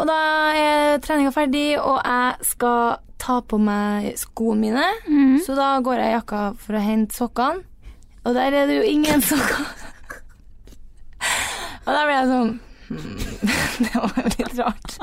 [0.00, 0.16] Og da
[0.56, 4.88] er treninga ferdig, og jeg skal ta på meg skoene mine.
[5.06, 5.38] Mhm.
[5.46, 7.62] Så da går jeg i jakka for å hente sokkene,
[8.24, 9.62] og der er det jo ingen sokker.
[11.86, 12.52] og da blir jeg sånn
[12.88, 13.16] hmm,
[13.86, 14.98] Det var litt rart.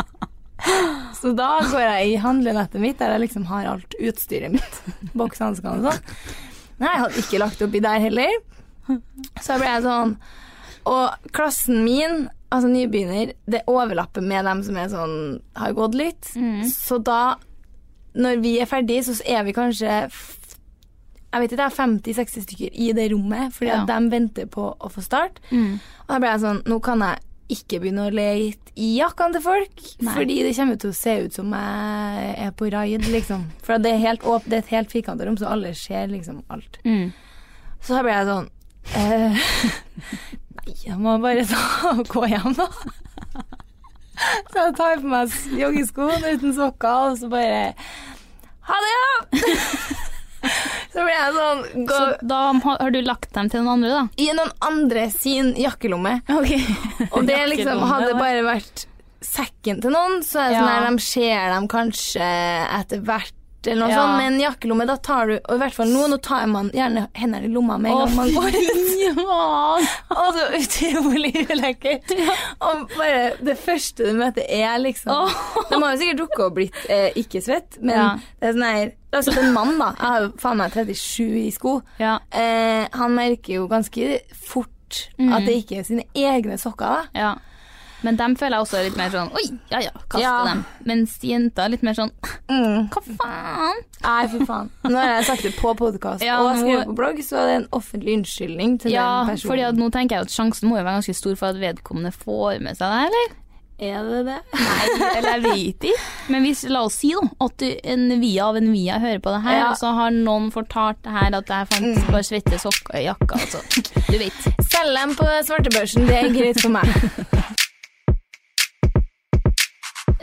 [1.20, 4.78] Så da går jeg i handlenettet mitt, der jeg liksom har alt utstyret mitt.
[5.20, 6.14] Boksehanskene og sånn.
[6.80, 8.38] Nei, jeg hadde ikke lagt oppi der heller.
[9.44, 10.14] Så ble jeg sånn
[10.90, 15.18] Og klassen min, altså nybegynner, det overlapper med dem som er sånn
[15.60, 16.32] har gått litt.
[16.72, 17.36] Så da,
[18.18, 19.92] når vi er ferdig, så er vi kanskje
[21.30, 23.82] jeg vet ikke, det er 50-60 stykker i det rommet, fordi Ja.
[23.84, 25.38] at de venter på å få start.
[25.54, 29.44] Og da ble jeg sånn Nå kan jeg ikke begynne å lete i jakkene til
[29.44, 30.14] folk, Nei.
[30.14, 33.48] fordi det kommer til å se ut som jeg er på raid, liksom.
[33.66, 36.44] For det er, helt åp det er et helt firkanta rom, så alle ser liksom
[36.54, 36.80] alt.
[36.86, 37.10] Mm.
[37.82, 38.50] Så da ble jeg sånn
[39.00, 39.48] eh,
[40.60, 42.70] Nei, jeg må bare ta og gå hjem, da.
[44.52, 47.74] Så jeg tar på meg joggesko uten sokker, og så bare
[48.70, 50.06] Ha det, ja!
[50.90, 54.04] Så ble jeg sånn gå, Så da har du lagt dem til noen andre, da?
[54.18, 56.16] I noen andre sin jakkelomme.
[57.14, 58.86] Og det liksom hadde bare vært
[59.22, 60.80] sekken til noen, så er det sånn Ja.
[60.80, 62.30] der, de ser dem kanskje
[62.80, 63.36] etter hvert,
[63.68, 63.98] eller noe Ja.
[64.00, 64.18] sånt.
[64.18, 67.44] Men jakkelomme, da tar du Og i hvert fall nå, nå tar man gjerne hendene
[67.50, 68.86] i lomma med en gang man går ut.
[70.20, 72.14] Og så utrolig ulekkert.
[72.66, 75.12] Og bare det første du møter, er liksom
[75.70, 78.08] De har jo sikkert drukket og blitt eh, ikke svett, men Ja.
[78.40, 79.92] det er sånn her Si en mann, da.
[79.98, 81.82] Jeg har jo faen meg 37 i sko.
[82.00, 82.20] Ja.
[82.32, 86.86] Eh, han merker jo ganske fort at det ikke er sine egne sokker.
[86.86, 87.06] da.
[87.20, 87.36] ja.
[88.02, 89.42] Men dem føler jeg også er litt mer sånn Oi,
[89.74, 90.36] ja ja, kaste Ja.
[90.48, 90.62] dem.
[90.88, 92.12] Mens jenter er litt mer sånn
[92.48, 92.88] Mm.
[92.94, 93.82] Hva faen?
[94.06, 94.70] Nei, fy faen.
[94.88, 97.56] Nå har jeg sagt det på podkast Ja, og skrevet på blogg, så er det
[97.58, 99.52] en offentlig unnskyldning til Ja, den personen.
[99.52, 102.14] fordi at nå tenker jeg at sjansen må jo være ganske stor for at vedkommende
[102.16, 103.36] får med seg det, eller?
[103.80, 104.38] Er det det?
[104.60, 106.08] Nei, eller jeg vet ikke.
[106.34, 109.32] Men hvis, la oss si da, at du, en via av en via hører på
[109.32, 109.70] det her, Ja.
[109.72, 113.40] og så har noen fortalt det her at jeg fant bare svette sokker i jakka,
[113.40, 113.64] altså.
[114.10, 114.42] Du vet.
[114.68, 116.92] Selg dem på svartebørsen, det er greit for meg.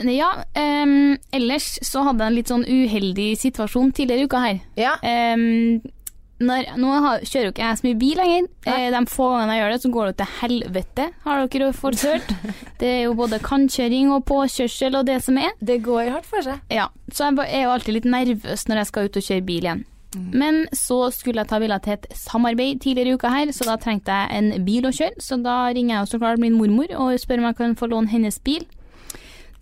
[0.07, 0.29] Ja,
[0.85, 4.59] um, ellers så hadde jeg en litt sånn uheldig situasjon tidligere i uka her.
[4.77, 4.92] Ja.
[5.03, 5.81] Ehm,
[6.38, 8.49] når, nå har, kjører jo ikke jeg så mye bil lenger.
[8.68, 12.05] Eh, de få gangene jeg gjør det, så går det til helvete, har dere fått
[12.05, 12.33] hørt.
[12.81, 15.55] Det er jo både kantkjøring og påkjørsel og det som er.
[15.64, 16.61] Det går hardt for seg.
[16.68, 19.68] Ja, så jeg er jo alltid litt nervøs når jeg skal ut og kjøre bil
[19.68, 19.85] igjen.
[20.16, 23.77] Men så skulle jeg ta biler til et samarbeid tidligere i uka her, så da
[23.81, 25.20] trengte jeg en bil å kjøre.
[25.20, 27.90] Så da ringer jeg jo så klart min mormor og spør om jeg kan få
[27.92, 28.64] låne hennes bil.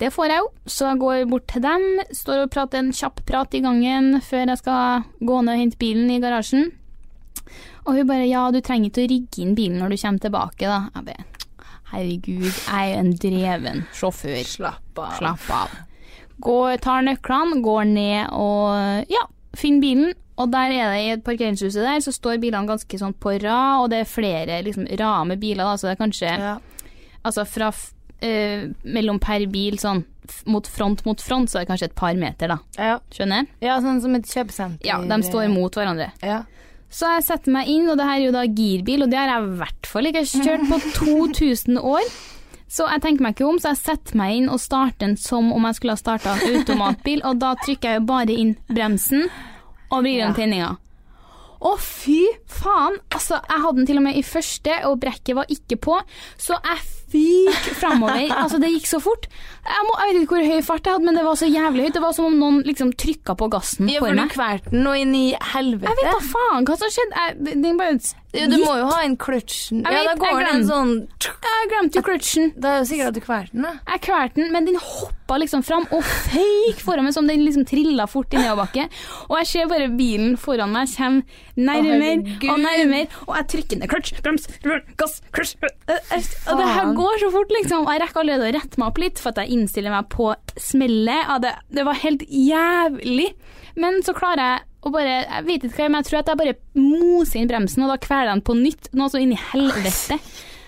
[0.05, 3.23] Det får jeg jo, så jeg går bort til dem, står og prater en kjapp
[3.25, 6.67] prat i gangen før jeg skal gå ned og hente bilen i garasjen.
[7.87, 10.69] Og hun bare ja, du trenger ikke å rigge inn bilen når du kommer tilbake,
[10.69, 10.83] da.
[10.93, 11.25] Jeg bare
[11.95, 14.43] herregud, jeg er jo en dreven sjåfør.
[14.51, 15.17] Slapp av.
[15.23, 15.81] Slapp av.
[16.45, 19.25] Går, tar nøklene, går ned og ja,
[19.57, 20.15] finner bilen.
[20.35, 23.85] Og der er det i et parkeringshuset der, så står bilene ganske sånn på rad,
[23.85, 26.57] og det er flere liksom, rader med biler, da, så det er kanskje Ja.
[27.25, 27.71] Altså fra
[28.23, 30.05] eh, mellom per bil, sånn
[30.49, 32.59] mot front mot front, så er det kanskje et par meter, da.
[32.81, 32.99] Ja.
[33.13, 33.47] Skjønner?
[33.61, 34.87] ja, sånn som et kjøpesenter.
[34.89, 36.11] Ja, de står mot hverandre.
[36.25, 36.43] Ja.
[36.95, 39.33] Så jeg setter meg inn, og det her er jo da girbil, og det har
[39.33, 42.07] jeg i hvert fall ikke kjørt på 2000 år.
[42.75, 45.53] Så jeg tenker meg ikke om, så jeg setter meg inn og starter den som
[45.55, 49.27] om jeg skulle ha starta automatbil, og da trykker jeg jo bare inn bremsen
[49.93, 50.73] og vrir om tenninga.
[51.65, 52.19] Å, fy
[52.51, 52.97] faen!
[53.15, 55.95] Altså, jeg hadde den til og med i første, og brekket var ikke på,
[56.41, 56.83] så jeg
[57.15, 58.27] fyk framover.
[58.35, 59.29] Altså, det gikk så fort.
[59.65, 61.87] Jeg, må, jeg vet ikke hvor høy fart jeg hadde, men det var så jævlig
[61.87, 61.95] høyt.
[61.97, 64.29] Det var som om noen liksom trykka på gassen Ja, for meg.
[64.35, 65.25] kvalte den og inn i
[65.55, 65.89] helvete.
[65.89, 67.25] Jeg vet da faen hva som skjedde.
[67.25, 67.97] Jeg, den bare
[68.35, 69.85] Ja, du må jo ha en kløtsjen.
[69.87, 72.51] Ja, da går det den sånn Jeg glemte jo kløtsjen.
[72.59, 73.75] Da er det jo sikkert at du kvalte den, da.
[73.95, 77.65] Jeg kvalte den, men den hoppa liksom fram og føyk foran meg som den liksom
[77.69, 78.89] trilla fort i nedoverbakke.
[79.31, 81.23] Og jeg ser bare bilen foran meg kommer
[81.55, 84.49] nærmere oh, og nærmere, og jeg trykker ned kløtsj, brems,
[84.99, 87.87] gass, kløtsj Og det her går så fort, liksom.
[87.87, 90.31] Og jeg rekker allerede å rette meg opp litt, for at jeg innstiller meg på
[90.61, 91.25] smellet.
[91.29, 93.31] Ja, det, det var helt jævlig.
[93.81, 96.41] Men så klarer jeg å bare Jeg vet ikke hva, men jeg tror at jeg
[96.43, 98.91] bare moser inn bremsen, og da kveler den på nytt.
[98.93, 100.19] Noe så inn i helvete.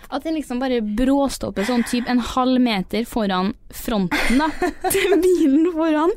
[0.06, 4.46] At den liksom bare bråstopper sånn typ en halv meter foran fronten da,
[4.94, 6.14] til bilen foran.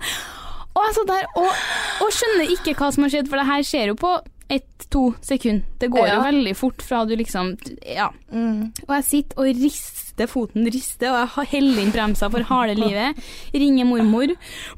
[0.78, 1.64] Og jeg satt der og,
[2.06, 4.14] og skjønner ikke hva som har skjedd, for det her skjer jo på
[4.50, 5.66] ett-to sekunder.
[5.82, 7.52] Det går jo veldig fort fra du liksom
[7.86, 8.08] Ja.
[8.34, 12.76] Og jeg sitter og rister foten, rister, og jeg har heller inn bremsa for harde
[12.76, 13.16] livet.
[13.54, 14.28] Ringer mormor.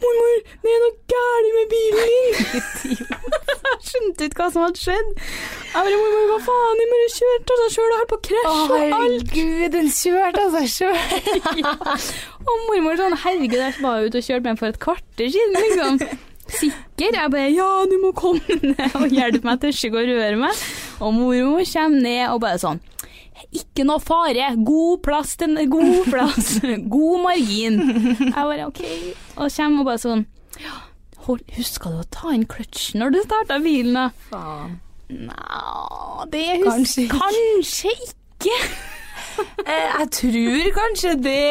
[0.02, 2.98] 'Mormor, det er noe galt med bilen din!'
[3.72, 5.10] jeg skjønte ikke hva som hadde skjedd.
[5.18, 8.22] Jeg bare 'Mormor, hva faen, den bare kjørte av seg sjøl, og holdt på å
[8.22, 8.92] Å, krasje og alt'.
[8.94, 10.98] herregud, den kjørte av seg sjøl.
[12.52, 15.58] Og mormor sånn 'Herregud, jeg var ute og kjørte med den for et kvarter siden',
[15.62, 16.00] liksom.
[16.52, 17.14] Sikker?
[17.16, 20.64] Jeg bare 'Ja, du må komme ned og hjelpe meg til ikke å røre meg'.
[21.02, 22.82] Og mormor kommer ned og bare sånn
[23.50, 24.52] 'Ikke noe fare.
[24.66, 26.60] God plass til God plass.
[26.90, 27.82] God margin'.
[28.20, 29.16] Jeg bare 'OK'.
[29.38, 30.26] Og kommer og bare sånn
[31.26, 34.08] Hold, Huska du å ta inn kløtsjen når du starta bilen, da?
[34.32, 34.80] Faen.
[35.12, 37.20] Nei, det husker Kanskje ikke.
[37.22, 38.58] Kanskje ikke.
[39.62, 41.42] Eh, jeg tror kanskje det.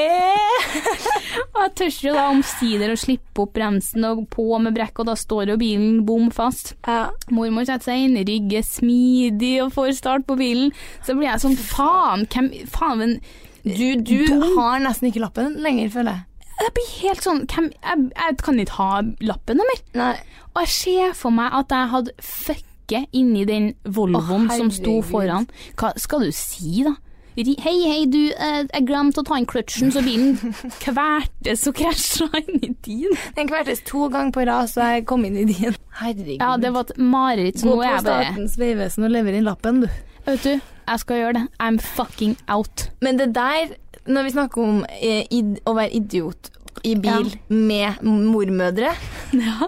[1.54, 5.08] Og jeg tør jo da omsider å slippe opp bremsen og på med brekk, og
[5.10, 6.74] da står jo bilen bom fast.
[6.88, 7.10] Ja.
[7.32, 10.72] Mormor setter seg inn, rygger smidig og får start på bilen.
[11.06, 13.20] Så blir jeg sånn faen, hvem faen, men
[13.62, 14.44] Du, du Dum.
[14.56, 16.48] har nesten ikke lappen lenger, føler jeg.
[16.62, 19.82] jeg blir helt sånn hvem, jeg, jeg kan ikke ha lappen mer.
[20.00, 20.14] Nei.
[20.54, 24.96] Og jeg ser for meg at jeg hadde fucket inni den Volvoen oh, som sto
[25.06, 25.46] foran.
[25.78, 26.96] Hva skal du si, da?
[27.36, 30.34] Hei, hei, du, eh, jeg glemte å ta inn kløtsjen, så bilen
[30.84, 33.14] kvertes og krasja inn i din.
[33.36, 35.76] Den kvertes to ganger på rad, så jeg kom inn i din.
[36.00, 36.36] Herregud.
[36.42, 37.62] Ja, det var et mareritt.
[37.62, 39.88] Gå på jeg bare Statens vegvesen og lever inn lappen, du.
[40.26, 40.52] Vet du,
[40.90, 41.44] jeg skal gjøre det.
[41.62, 42.88] I'm fucking out.
[43.00, 43.76] Men det der,
[44.10, 45.30] når vi snakker om eh,
[45.70, 46.50] å være idiot
[46.86, 48.92] i bil med mormødre
[49.36, 49.66] Ja.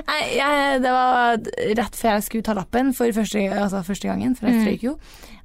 [0.00, 1.36] jeg, jeg, Det var
[1.78, 4.62] rett før jeg skulle ta lappen for første, altså første gangen, for jeg Mm.
[4.66, 4.94] strøyk jo.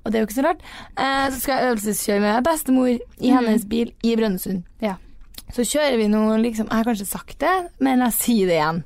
[0.06, 0.62] Og det er jo ikke så rart.
[0.94, 4.62] Eh, så skal jeg øvelseskjøre med bestemor i hennes bil i Brønnøysund.
[4.62, 4.86] Mm.
[4.86, 4.96] Ja.
[5.54, 8.82] Så kjører vi noe liksom Jeg har kanskje sagt det, men jeg sier det igjen.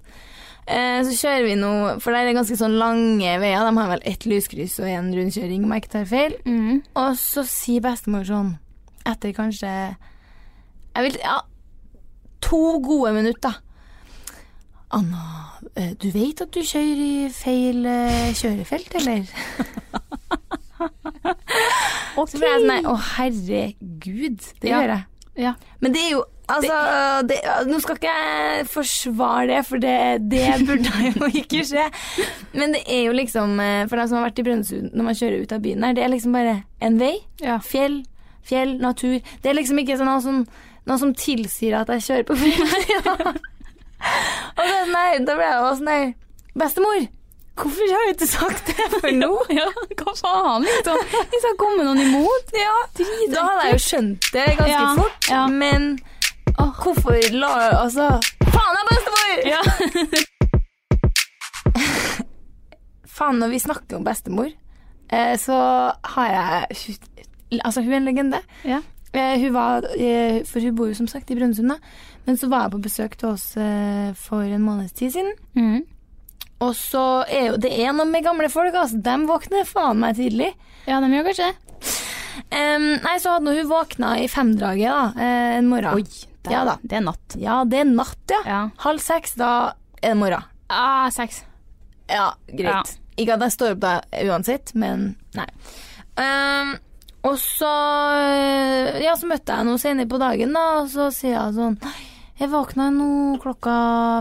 [0.69, 3.65] Eh, så kjører vi noe For det er ganske sånn lange veier.
[3.65, 6.35] De har vel ett lyskryss og en rundkjøring, om jeg ikke tar feil.
[6.45, 6.81] Mm.
[7.03, 8.53] Og så sier bestemor sånn,
[9.09, 11.41] etter kanskje Jeg vil Ja,
[12.45, 13.59] to gode minutter.
[14.95, 19.27] Anna, eh, du vet at du kjører i feil eh, kjørefelt, eller?
[22.27, 24.43] Så ble jeg sånn nei, Å, herregud.
[24.61, 24.81] Det Ja.
[24.81, 25.05] gjør jeg.
[25.39, 25.53] Ja.
[25.79, 26.73] Men det er jo Altså,
[27.29, 27.35] det,
[27.69, 29.91] nå skal ikke jeg forsvare det, for det,
[30.31, 31.83] det burde jo ikke skje.
[32.57, 35.13] Men det er jo liksom, eh, for dem som har vært i Brønnøysund når man
[35.19, 37.59] kjører ut av byen her, det er liksom bare en vei, Ja.
[37.61, 37.99] fjell,
[38.41, 39.19] fjell, natur.
[39.43, 40.41] Det er liksom ikke sånn noe som,
[40.89, 43.37] noe som tilsier at jeg kjører på fjell.
[44.57, 46.15] Og det, nei, da ble jeg også sånn nei,
[46.57, 47.05] bestemor,
[47.59, 49.29] hvorfor har du ikke sagt det for nå?
[49.55, 49.65] ja,
[49.99, 50.97] hva faen, liksom?
[51.33, 52.53] Hvis det kommer noen imot?
[52.55, 52.75] Ja,
[53.33, 55.43] da hadde jeg jo skjønt det ganske Ja, fort, ja.
[55.51, 55.89] men
[56.57, 57.51] hvorfor la
[57.83, 58.09] Altså,
[58.53, 59.29] faen da, bestemor!
[59.47, 59.61] Ja.
[63.19, 64.47] Faen, når vi snakker om bestemor,
[65.11, 65.55] eh, så
[66.13, 66.97] har jeg
[67.65, 68.39] Altså, hun er en legende.
[68.63, 68.77] Ja.
[69.11, 71.73] Eh, hun var, eh, for hun bor jo som sagt i Brønnøysund.
[72.27, 73.47] Men så var jeg på besøk til oss
[74.21, 75.31] for en måneds tid siden.
[75.57, 75.81] Mm.
[76.59, 78.99] Og så er jo det er noe med gamle folk, altså.
[79.03, 80.51] De våkner faen meg tidlig.
[80.89, 81.51] ja, de gjør kanskje.
[82.55, 86.03] Em, nei, så hadde hun våkna i femdraget da, eh, en morgen.
[86.03, 86.77] det, Ja da.
[86.81, 87.35] det er natt.
[87.39, 88.41] Ja, det er natt, ja.
[88.45, 88.59] Ja.
[88.85, 89.51] Halv seks, da
[90.01, 90.43] er det morgen.
[90.69, 91.43] Ah, seks.
[92.09, 92.95] Ja, greit.
[93.19, 93.93] Ikke at jeg står opp da
[94.23, 95.47] uansett, men nei.
[96.19, 96.75] Um,
[97.27, 97.69] og så
[98.19, 101.77] eh, Ja, så møtte jeg henne senere på dagen, da, og så sier jeg sånn
[101.83, 101.99] Nei,
[102.39, 103.07] jeg våkna nå
[103.43, 103.73] klokka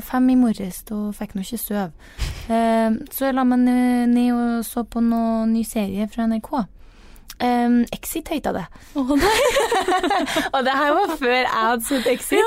[0.06, 1.90] fem i morges og fikk nå ikke sove.
[2.48, 6.52] Em, så jeg la meg ned og så på noen ny serie fra NRK.
[7.38, 8.64] Um, Exit heita det.
[8.98, 12.40] og det her var før jeg hadde sett Exit.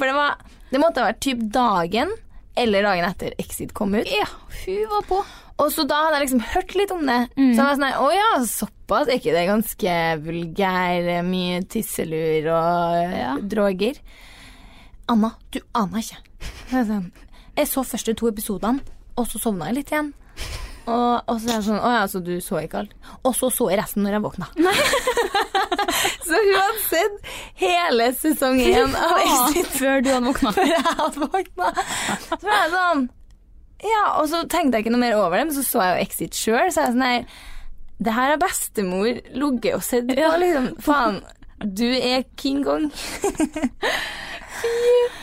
[0.00, 0.34] For det, var,
[0.72, 2.12] det måtte ha vært typ dagen
[2.60, 4.10] eller dagen etter Exit kom ut.
[4.10, 4.26] Ja,
[4.64, 5.22] hun var på.
[5.62, 7.20] Og så da hadde jeg liksom hørt litt om det.
[7.38, 9.06] Så jeg var sånn her, Å ja, såpass.
[9.08, 11.08] Er ikke det ganske vulgær?
[11.26, 13.32] Mye tisselur og Ja.
[13.38, 14.00] droger?
[15.10, 16.20] Anna, du aner ikke.
[16.70, 17.08] Jeg, sånn,
[17.68, 18.80] så første to episodene,
[19.20, 20.12] og så sovna jeg litt igjen.
[20.84, 22.90] Og, og så er jeg sånn Å ja, så du så ikke alt?
[23.24, 24.48] Og så så jeg resten når jeg våkna.
[26.26, 27.30] så hun hadde sett
[27.62, 30.52] hele sesong én av Exit Før du hadde våkna.
[30.58, 31.70] før jeg hadde våkna.
[32.34, 33.06] Så var jeg sånn
[33.94, 36.04] Ja, og så tenkte jeg ikke noe mer over det, men så så jeg jo
[36.04, 37.16] Exit sjøl, så jeg sånn nei,
[38.04, 40.68] Det her har bestemor ligget og sett på, liksom.
[40.84, 41.22] Faen,
[41.64, 42.90] du er King Kong.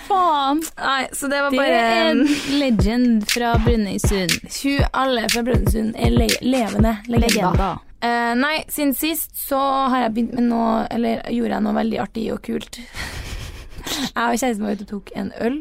[0.07, 0.59] Faen.
[0.77, 2.21] Nei, så det var Det bare er en
[2.59, 4.33] legend fra Brønnøysund.
[4.63, 7.55] Hun alle fra Brønnøysund er le levende legender.
[7.55, 7.79] Legender.
[8.01, 9.59] Eh, nei, siden sist så
[9.93, 12.79] har jeg begynt med noe Eller gjorde jeg noe veldig artig og kult.
[14.15, 15.59] jeg og kjæresten var ute og tok en øl.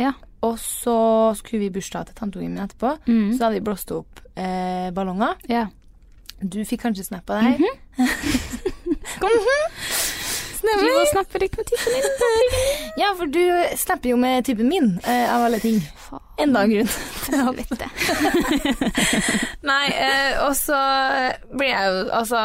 [0.00, 0.12] Ja.
[0.46, 0.96] Og så
[1.38, 2.96] skulle vi i bursdag til tanteungen min etterpå.
[3.06, 3.32] Mm.
[3.36, 5.36] Så hadde vi blåst opp eh, ballonger.
[5.52, 5.66] ja.
[6.36, 7.60] Du fikk kanskje snap av det her?
[9.16, 9.54] Mhm.
[10.66, 12.02] Du må snappe litt med tissen din.
[12.96, 15.82] Ja, for du snapper jo med typen min, eh, av alle ting.
[16.38, 16.88] Enda en grunn.
[17.32, 17.88] Helvete.
[19.70, 20.78] Nei, eh, og så
[21.52, 22.42] blir jeg jo Altså,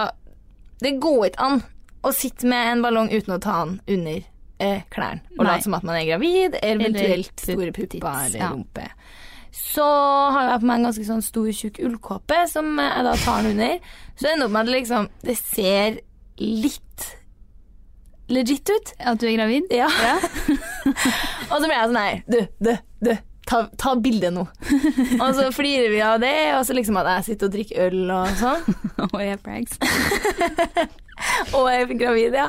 [0.83, 1.63] det går ikke an
[2.01, 4.19] å sitte med en ballong uten å ta den under
[4.61, 5.49] eh, klærne og Nei.
[5.51, 8.51] late som at man er gravid, eventuelt store pupper eller ja.
[8.51, 8.87] rumpe.
[9.55, 9.85] Så
[10.35, 13.55] har jeg på meg en ganske sånn stor, tjukk ullkåpe som jeg da tar den
[13.55, 13.95] under.
[14.15, 15.99] Så det ender opp med at det liksom Det ser
[16.41, 17.09] litt
[18.33, 18.93] legit ut.
[18.99, 19.67] At du er gravid?
[19.73, 19.89] Ja.
[21.51, 22.73] og så ble jeg sånn her Du, du,
[23.05, 23.13] du.
[23.51, 24.45] Ta, ta bilde nå.
[25.23, 28.11] og så flirer vi av det, og så liksom at jeg sitter og drikker øl
[28.15, 28.75] og sånn.
[29.09, 29.75] Og jeg er prags.
[31.53, 32.47] Og jeg er gravid, ja.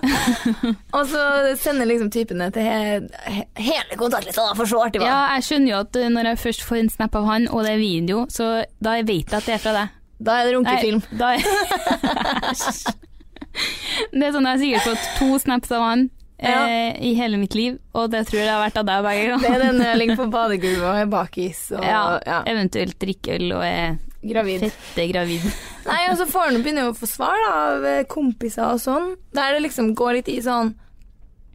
[0.96, 1.24] og så
[1.60, 5.44] sender liksom typene til he he hele kontaktlista, da, for så artig var Ja, jeg
[5.48, 7.82] skjønner jo at uh, når jeg først får en snap av han, og det er
[7.82, 8.48] video, så
[8.80, 9.98] da vet jeg at det er fra deg.
[10.22, 11.02] Da er det runkefilm.
[11.10, 13.10] Nei, Da er...
[14.12, 16.04] det er sånn jeg har sikkert fått to snaps av han
[16.42, 16.64] Ja.
[16.66, 19.36] eh, i hele mitt liv, og det tror jeg det har vært av deg begge
[19.44, 23.36] Det er den jeg ligger på badegulvet og er bakis og Ja, ja, eventuelt drikke
[23.38, 24.60] øl og er gravid.
[24.66, 25.46] fette gravid.
[25.90, 29.12] Nei, og så får han begynner å få svar da, av eh, kompiser og sånn,
[29.34, 30.74] der det liksom går litt i sånn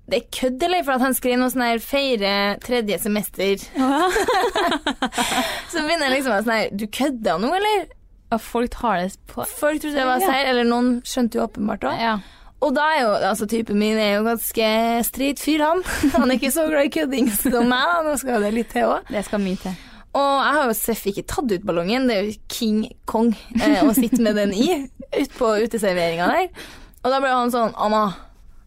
[0.08, 0.86] det er kødd, eller?
[0.88, 3.60] For at han skriver noe sånn her 'feire tredje semester'.
[5.68, 7.88] så begynner jeg liksom å sånn her Du kødda nå, eller?
[8.34, 11.86] Og folk tar det på Folk trodde det var seir, eller noen skjønte jo åpenbart
[11.88, 12.02] òg.
[12.02, 12.18] Ja.
[12.66, 14.70] Og da er jo altså typen min er jo ganske
[15.06, 15.84] streit fyr, han.
[16.18, 18.02] Han er ikke så glad i kødding som meg, da.
[18.08, 19.12] Nå skal det litt til òg.
[19.13, 19.78] Det skal mye til.
[20.18, 23.84] Og jeg har jo Seff ikke tatt ut ballongen, det er jo King Kong eh,
[23.86, 26.48] å sitte med den i ut på uteserveringa der.
[27.04, 28.08] Og da ble han sånn Anna,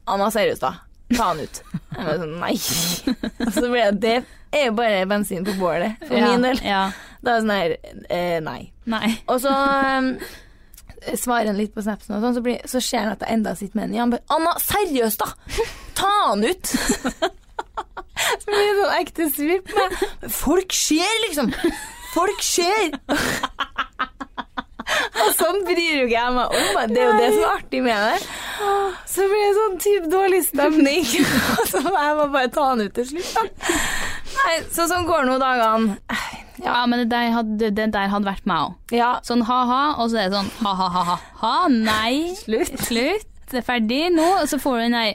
[0.09, 0.77] Anna seriøst da,
[1.11, 1.63] ta han ut.
[1.97, 2.53] Jeg ble sånn nei.
[3.49, 4.21] Og så ble det
[4.51, 6.31] det er jo bare bensin på bålet for ja.
[6.33, 6.59] min del.
[6.67, 6.89] Ja.
[7.21, 7.75] Da er det sånn her
[8.09, 8.61] eh, nei.
[8.91, 9.11] Nei.
[9.29, 10.15] Og så um,
[11.21, 13.55] svarer han litt på snapsen, og sånn, så, blir, så ser han at jeg enda
[13.59, 14.01] sitter med den i.
[14.03, 15.29] Han bare 'Anna, seriøst, da!
[15.99, 16.73] Ta han ut!'
[18.41, 20.33] så blir det sånn ekte svir på meg.
[20.33, 21.53] Folk ser, liksom!
[22.15, 22.97] Folk ser!
[25.23, 26.93] og sånn bryr jo ikke jeg meg om.
[26.95, 28.19] Det er jo det som er artig med det.
[29.11, 31.09] Så blir det sånn typ dårlig stemning.
[31.71, 33.75] så jeg må bare ta den ut til slutt, da.
[34.31, 35.99] Nei, så sånn går nå dagene.
[36.61, 38.95] Ja, men det der hadde, det der hadde vært meg òg.
[38.95, 42.75] Ja, Sånn ha-ha, og så er det sånn ha-ha-ha-ha, nei, Slutt.
[42.85, 45.15] slutt, det er ferdig nå, og så får du en der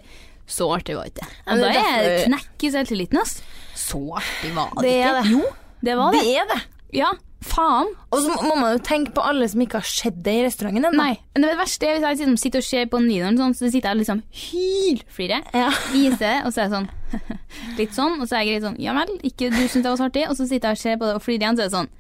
[0.50, 1.28] så artig var det ikke.
[1.50, 3.38] Og da er det knekk i selvtilliten, ass.
[3.78, 5.22] Så artig var det, Det er ikke.
[5.22, 5.32] det.
[5.32, 5.54] Jo,
[5.88, 6.20] det var det.
[6.26, 6.60] det er det.
[7.00, 7.12] Ja,
[7.46, 7.90] faen.
[8.12, 10.88] Og så må man jo tenke på alle som ikke har sett det i restauranten
[10.90, 11.08] ennå.
[11.38, 14.02] Det verste er hvis jeg liksom sitter og ser på nyhetene sånn, så sitter jeg
[14.04, 15.70] liksom hylflirer, Ja.
[15.94, 16.90] viser det, og så er jeg sånn
[17.80, 20.02] litt sånn, og så er jeg greit sånn ja vel, ikke du syns det var
[20.02, 21.70] så artig, og så sitter jeg og ser på det og flirer igjen, så er
[21.72, 21.94] det sånn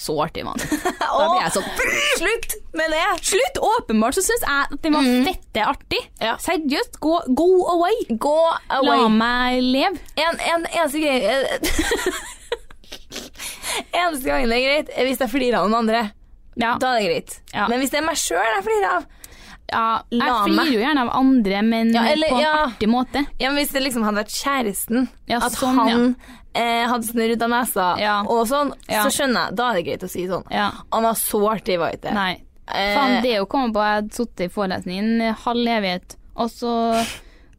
[0.00, 0.56] så artig, mann.
[1.10, 1.66] Da blir jeg sånn
[2.20, 3.00] Slutt med det!
[3.26, 3.58] Slutt!
[3.68, 5.98] Åpenbart så syns jeg at det var fette artig.
[6.22, 6.36] Ja.
[6.40, 7.98] Seriøst, gå, go away.
[8.22, 8.36] Gå
[8.86, 10.00] La meg leve.
[10.16, 11.34] En, en eneste greie
[13.92, 16.02] Eneste gangen det er greit, er hvis jeg flirer av noen andre.
[16.60, 16.76] Ja.
[16.80, 17.40] Da er det greit.
[17.54, 17.66] Ja.
[17.70, 19.08] Men hvis det er meg sjøl jeg flirer av
[19.70, 22.54] Ja, jeg flirer jo gjerne av andre, men Ja, eller- på en ja.
[22.66, 23.24] artig måte.
[23.38, 26.16] Ja, men Hvis det liksom hadde vært kjæresten, at sånn, han
[26.54, 27.86] eh, hadde snørr ut av nesa
[28.26, 29.54] og sånn, så skjønner jeg.
[29.56, 30.44] Da er det greit å si sånn.
[30.50, 30.72] Ja.
[30.92, 32.14] Han var så artig, var ikke det?
[32.14, 32.40] Nei.
[32.72, 36.74] Eh, Faen, det å komme på Jeg hadde sittet i forelesningen halv evighet, og så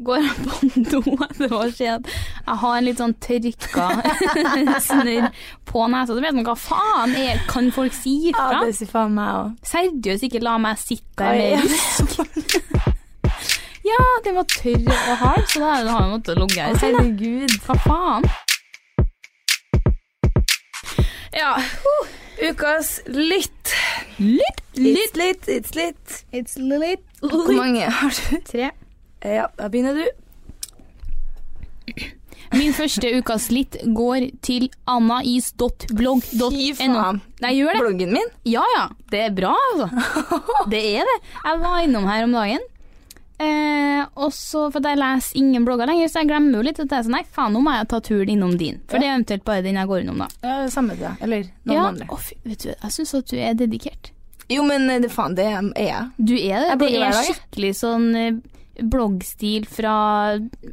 [0.07, 0.53] går jeg på
[0.91, 3.87] do etter og ser at jeg har en litt sånn tørka
[4.87, 5.27] snørr
[5.71, 6.11] på nesa.
[6.13, 8.61] Så vet man hva faen er Kan folk si Ja, ifra?
[8.67, 9.51] det sier faen meg òg.
[9.71, 12.99] Seriøst, ikke la meg sitte der med
[13.81, 16.75] ja, den var tørr og hard, så da har jeg måttet ligge her.
[16.75, 16.79] da.
[16.85, 17.55] Herregud.
[17.65, 18.27] Hva faen?
[21.33, 21.55] Ja.
[22.41, 23.73] Ukas lytt.
[24.21, 26.21] Litt, It's litt, it's litt.
[26.31, 27.01] It's litt.
[27.25, 28.37] Hvor mange har du?
[28.47, 28.69] Tre.
[29.21, 30.05] Ja, da begynner du.
[32.51, 37.03] Min første ukas litt går til annais.blogg.no.
[37.41, 37.79] Nei, gjør det.
[37.79, 38.31] Bloggen min?
[38.49, 39.87] Ja ja, det er bra, altså.
[40.73, 41.17] Det er det.
[41.45, 42.65] Jeg var innom her om dagen.
[43.41, 46.91] Eh, og så, for Jeg leser ingen blogger lenger, så jeg glemmer jo litt at
[46.91, 48.81] jeg er sånn, nei faen, nå må jeg ta turen innom din.
[48.91, 50.27] For det er eventuelt bare den jeg går innom, da.
[50.43, 51.13] Ja, det samme det.
[51.23, 52.19] Eller noen ja, andre.
[52.21, 54.11] fy, vet du, Jeg syns at du er dedikert.
[54.51, 56.03] Jo, men eh, det faen, det er jeg.
[56.19, 56.67] Du er det.
[56.67, 58.33] Jeg Det er skikkelig sånn eh,
[58.89, 59.95] bloggstil fra,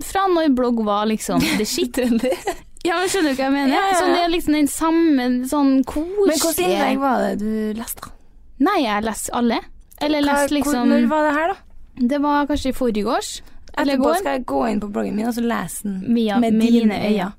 [0.04, 1.96] fra når blogg var liksom det shit.
[1.98, 3.74] ja, men Skjønner du hva jeg mener?
[3.74, 3.98] Ja, ja, ja.
[4.00, 8.12] Sånn, det er liksom den samme sånn koselige Men hvilket innlegg var det du leste?
[8.58, 9.60] Nei, jeg leser alle.
[10.00, 12.06] Eller hvor- liksom Når var det her, da?
[12.14, 13.30] Det var kanskje i forgårs.
[13.78, 14.14] Eller Etterpå går.
[14.22, 17.32] skal jeg gå inn på bloggen min og så lese den Via, med, dine øyne.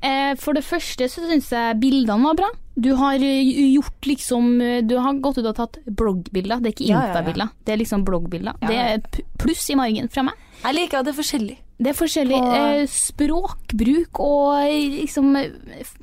[0.00, 2.50] Eh, for det første så syns jeg bildene var bra.
[2.80, 6.62] Du har eh, gjort liksom eh, Du har gått ut og tatt bloggbilder.
[6.62, 7.48] Det er ikke Ja, ja, ja.
[7.66, 8.56] Det er liksom bloggbilder.
[8.64, 10.46] Det er pluss i margen fra meg.
[10.64, 11.58] Jeg liker at det er forskjellig.
[11.80, 12.64] Det er forskjellig på...
[12.92, 15.30] språkbruk og liksom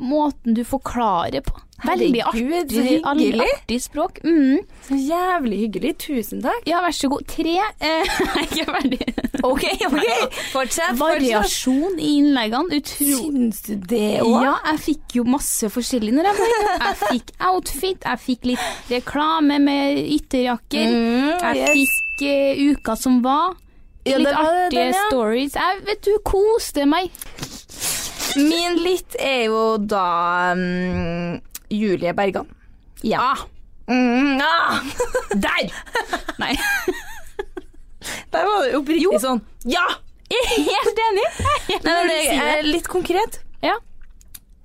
[0.02, 1.60] måten du forklarer på.
[1.86, 3.48] Veldig Herregud, så artig, hyggelig.
[3.54, 4.16] artig språk.
[4.26, 4.62] Mm.
[4.88, 5.92] Så jævlig hyggelig.
[6.02, 6.64] Tusen takk.
[6.66, 7.28] Ja, vær så god.
[7.30, 8.16] Tre eh,
[8.58, 9.00] Jeg er ferdig.
[9.46, 10.08] Ok, ok.
[10.56, 10.98] Fortsett.
[10.98, 12.80] Variasjon i innleggene.
[12.80, 13.06] Utro...
[13.20, 14.40] Syns du det òg?
[14.48, 16.58] Ja, jeg fikk jo masse forskjellig når jeg var.
[16.88, 20.90] Jeg fikk outfit, jeg fikk litt reklame med ytterjakker.
[20.98, 21.78] Mm, Jeg yes.
[21.78, 23.54] fikk eh, uka som var.
[24.08, 25.06] Ja, litt var artige den, ja.
[25.12, 25.54] stories.
[25.62, 27.14] Jeg vet du, koste meg.
[28.38, 31.38] Min litt er jo da mm,
[31.70, 32.48] Julie Bergan.
[33.02, 33.36] Ja.
[33.88, 34.80] Mm, ah.
[35.46, 35.72] Der!
[36.40, 36.54] Nei.
[38.32, 39.84] Der var det oppriktig sånn Ja!
[40.28, 41.26] Helt enig.
[41.70, 43.40] Helt Nei, det er litt konkret.
[43.64, 43.78] Ja.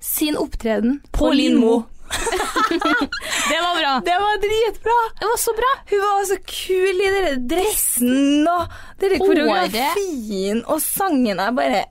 [0.03, 1.83] Sin opptreden På på Lindmo.
[3.49, 3.93] Det var bra.
[4.05, 4.97] Det var dritbra.
[5.19, 5.71] Det var så bra.
[5.89, 11.39] Hun var så kul i den dressen og den koreografien og sangen.
[11.39, 11.83] Jeg bare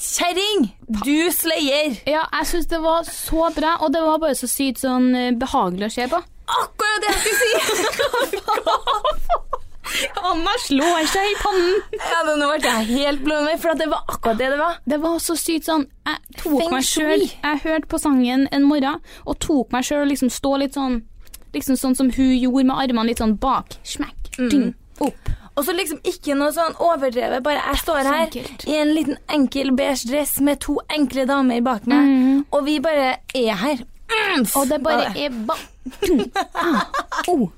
[0.00, 0.62] Kjerring!
[1.04, 1.98] Du slayer!
[2.08, 5.30] Ja, jeg syns det var så bra, og det var bare så sykt sånn eh,
[5.36, 6.20] behagelig å se på.
[6.50, 7.50] Akkurat det jeg skulle si!
[10.22, 11.78] Anna slår seg i pannen.
[11.98, 14.76] ja, Nå ble jeg helt blå med, for det var akkurat det det var.
[14.88, 18.66] Det var så sykt sånn Jeg tok Feng meg sjøl Jeg hørte på sangen en
[18.70, 21.00] morgen og tok meg sjøl og liksom stå litt sånn
[21.56, 23.74] Liksom sånn som hun gjorde med armene litt sånn bak.
[23.82, 24.48] Smekk, Mm.
[24.52, 24.68] ding,
[25.02, 25.32] opp.
[25.60, 27.42] Og så liksom ikke noe sånn overdrevet.
[27.44, 31.84] Bare jeg står her i en liten enkel beige dress med to enkle damer bak
[31.90, 33.82] meg, og vi bare er her.
[34.10, 35.54] Mm, Og det bare er ba...
[36.60, 36.86] Ah,
[37.28, 37.50] oh.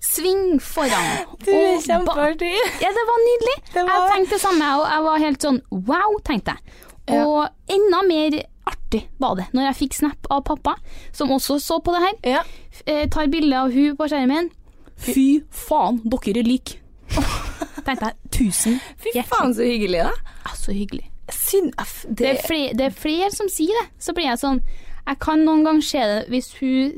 [0.00, 1.24] Sving foran.
[1.42, 2.52] Du og kjempeartig.
[2.82, 3.56] Ja, det var nydelig.
[3.74, 6.76] Det var Jeg tenkte det samme, og jeg var helt sånn wow, tenkte jeg.
[7.16, 10.76] Og enda mer artig var det når jeg fikk snap av pappa,
[11.16, 12.16] som også så på det her.
[12.36, 12.44] Ja.
[12.84, 14.52] Eh, tar bilde av hun på skjermen.
[15.08, 15.26] Fy
[15.66, 16.80] faen, dere er like.
[17.86, 18.16] tenkte jeg.
[18.36, 20.34] Tusen Fy faen, så hyggelig, da.
[20.46, 21.06] Ja, så hyggelig.
[21.32, 23.86] Syn, Det det, er, flere, det er flere som sier det.
[23.98, 24.60] Så blir jeg sånn
[25.06, 26.94] Jeg kan noen ganger se det hvis hun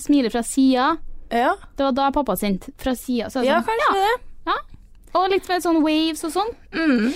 [0.00, 0.88] smiler fra sida.
[1.30, 3.28] Ja, Det var da pappa sendte fra sida.
[3.30, 4.16] Så ja sånn, kanskje det.
[4.50, 4.58] ja.
[5.18, 6.50] Og litt med sånn waves og sånn.
[6.70, 7.08] Mm.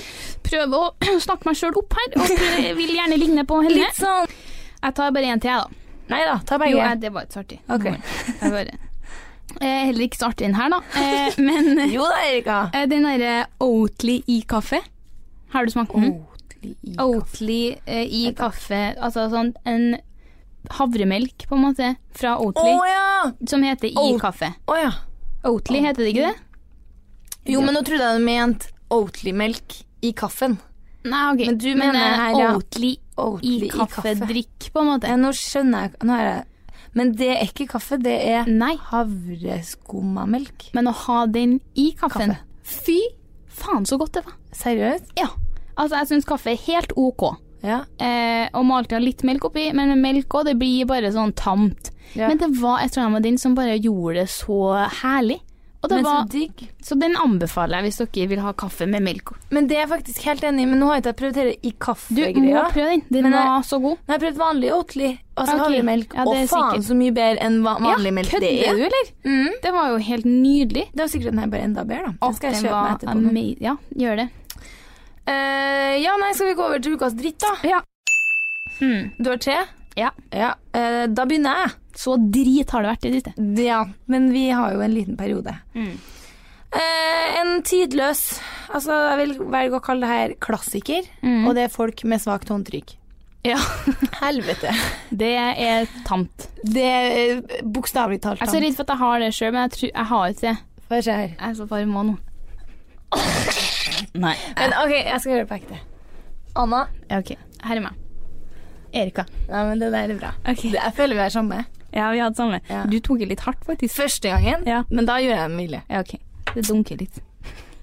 [0.47, 0.89] Prøve å
[1.27, 3.77] snakke meg sjøl opp her, og vil gjerne ligne på henne.
[3.79, 4.27] Litt sånn
[4.83, 6.01] Jeg tar bare en til, jeg, da.
[6.11, 6.75] Nei da, ta begge.
[6.75, 7.61] Jo, jeg, det var ikke så artig.
[7.73, 7.87] Ok.
[8.43, 8.79] Jeg bare.
[9.61, 10.81] Eh, heller ikke så artig den her, da.
[10.99, 12.59] Eh, men eh, Jo da, Erika.
[12.91, 14.81] den derre Oatly i kaffe,
[15.55, 16.17] har du smakt den?
[16.17, 19.95] Oatly i Oatly eh, kaffe, altså sånn en
[20.75, 22.73] havremelk, på en måte, fra Oatly.
[22.73, 23.33] Oatly, ja!
[23.51, 24.55] som heter i Oat- kaffe.
[24.67, 24.95] Oh, ja.
[25.45, 26.39] Oatly heter det ikke det?
[27.53, 30.57] Jo, men nå trodde jeg du mente Oatly-melk i kaffen.
[31.05, 31.43] Nei, ok.
[31.45, 32.51] Men du mener men, her, ja.
[32.57, 34.73] Oatly Oatly i kaffedrikk, kaffe.
[34.73, 35.17] på en måte.
[35.21, 36.45] Nå skjønner jeg nå er jeg.
[36.95, 40.69] Men det er ikke kaffe, det er Nei, havreskummamelk.
[40.75, 42.43] men å ha den i kaffen Kaffe.
[42.65, 42.99] Fy
[43.55, 44.37] faen så godt det var.
[44.55, 45.11] Seriøst?
[45.19, 45.29] Ja.
[45.77, 47.35] Altså, jeg syns kaffe er helt ok.
[47.65, 47.81] Ja.
[47.99, 51.33] Eh, og må alltid ha litt melk oppi, men melk òg, det blir bare sånn
[51.37, 51.91] tamt.
[52.15, 52.29] Ja.
[52.29, 54.59] Men det var et eller annet med den som bare gjorde det så
[55.03, 55.41] herlig.
[55.91, 56.69] Men så digg.
[56.83, 59.33] så den anbefaler jeg hvis dere vil ha kaffe med melk.
[59.51, 61.57] Men det er jeg faktisk helt enig i, men nå har jeg ikke prøvd det
[61.63, 61.73] i
[62.35, 63.03] Du må prøve den.
[63.11, 63.97] Den Men jeg- så god.
[63.99, 65.59] Nå har jeg prøvd vanlig Oatly, og så okay.
[65.65, 66.15] havremelk.
[66.15, 68.75] Ja, og faen sikkert- så mye bedre enn vanlig vanlig melk det er.
[68.75, 69.07] du, eller?
[69.25, 69.53] Mm.
[69.63, 70.87] Det var jo helt nydelig.
[70.93, 72.27] Det var sikkert den her bare enda bedre, da.
[72.27, 73.61] Den skal jeg kjøpe meg etterpå.
[73.61, 74.29] Ja, gjør det.
[75.27, 77.55] Uh, ja, nei, skal vi gå over til ukas dritt, da?
[77.65, 77.81] Ja.
[78.81, 79.13] Mm.
[79.23, 79.65] Du har tre?
[79.97, 80.11] Ja.
[80.33, 81.71] Ja, Uh, da begynner jeg.
[81.95, 83.35] Så drit har det vært i det siste.
[83.63, 85.55] Ja, men vi har jo en liten periode.
[85.75, 85.93] Mm.
[86.75, 88.41] Eh, en tidløs
[88.75, 91.45] Altså, jeg vil velge å kalle det her klassiker, Mm.
[91.47, 92.97] og det er folk med svakt håndtrykk.
[93.47, 93.59] Ja.
[94.25, 94.73] Helvete.
[95.15, 96.49] Det er tamt.
[96.65, 98.41] Det er eh, bokstavelig talt.
[98.41, 100.29] Jeg er så redd for at jeg har det sjøl, men jeg, tror, jeg har
[100.35, 100.57] ikke det.
[100.89, 101.29] Få se her.
[101.37, 102.17] Jeg er så varm nå.
[104.15, 104.35] Nei.
[104.59, 105.79] Men OK, jeg skal gjøre det på ekte.
[106.59, 106.85] Anna?
[107.11, 107.35] Ja, OK.
[107.65, 108.01] Her er meg.
[108.95, 109.25] Erika.
[109.51, 110.33] Nei, men det der er bra.
[110.47, 110.73] Okay.
[110.75, 111.63] Jeg føler vi er samme.
[111.95, 112.61] Ja, vi hadde samme.
[112.69, 112.85] Ja.
[112.91, 113.95] Du tok det litt hardt, faktisk.
[114.01, 114.83] Første gangen, Ja.
[114.91, 115.83] men da gjør jeg det med vilje.
[115.91, 116.17] Ja, OK.
[116.55, 117.21] Det dunker litt.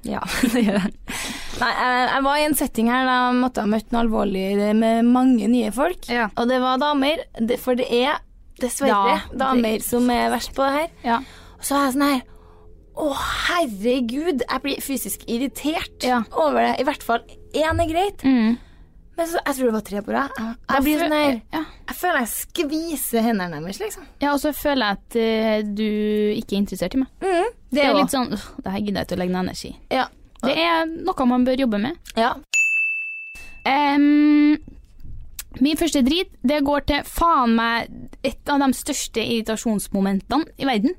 [0.04, 0.20] Ja,
[0.54, 0.94] det gjør jeg.
[1.62, 4.74] Nei, jeg, jeg var i en setting her da jeg måtte ha møtt noe alvorlig
[4.80, 6.10] med mange nye folk.
[6.10, 6.30] Ja.
[6.36, 7.22] Og det var damer,
[7.62, 8.20] for det er
[8.62, 10.90] dessverre Ja, det- damer som er verst på det her.
[11.06, 11.18] Ja.
[11.60, 12.22] Og så er jeg sånn her
[13.02, 13.06] Å,
[13.48, 16.04] herregud, jeg blir fysisk irritert
[16.36, 16.74] over det.
[16.82, 17.22] I hvert fall
[17.56, 18.58] én er greit, Mm.
[19.18, 20.30] Men så, jeg tror det var tre på rad.
[20.40, 21.64] Jeg, jeg blir sånn her Ja.
[21.92, 24.06] Jeg føler jeg skviser hendene deres, liksom.
[24.24, 25.88] ja, og så føler jeg at uh, du
[26.40, 27.10] ikke er interessert i meg.
[27.22, 29.44] Mm, Det er jo- litt sånn «Åh, Det her gidder jeg ikke å legge ned
[29.46, 29.74] energi.
[29.92, 30.08] Ja.
[30.42, 31.98] Det er noe man bør jobbe med.
[32.18, 32.34] ja.
[33.68, 34.58] Um,
[35.62, 37.92] min første drit, det går til faen meg
[38.26, 40.96] et av de største irritasjonsmomentene i verden.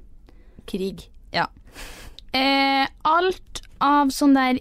[0.68, 1.08] Krig.
[1.34, 1.48] Ja.
[2.36, 4.60] Uh, alt av sånn der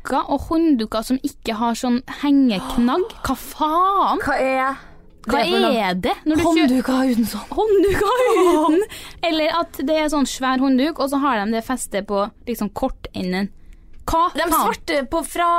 [0.00, 3.04] jakker og håndduker som ikke har sånn hengeknagg.
[3.24, 4.20] Hva faen?
[4.24, 4.76] Hva er
[5.28, 6.14] Hva er det?
[6.24, 7.44] Håndduker uten sånn.
[7.50, 8.80] Håndduker uten!
[9.22, 12.70] Eller at det er sånn svær håndduk, og så har de det festet på liksom
[12.72, 13.50] kortenden.
[14.08, 14.54] Hva De faen?
[14.54, 15.50] svarte på fra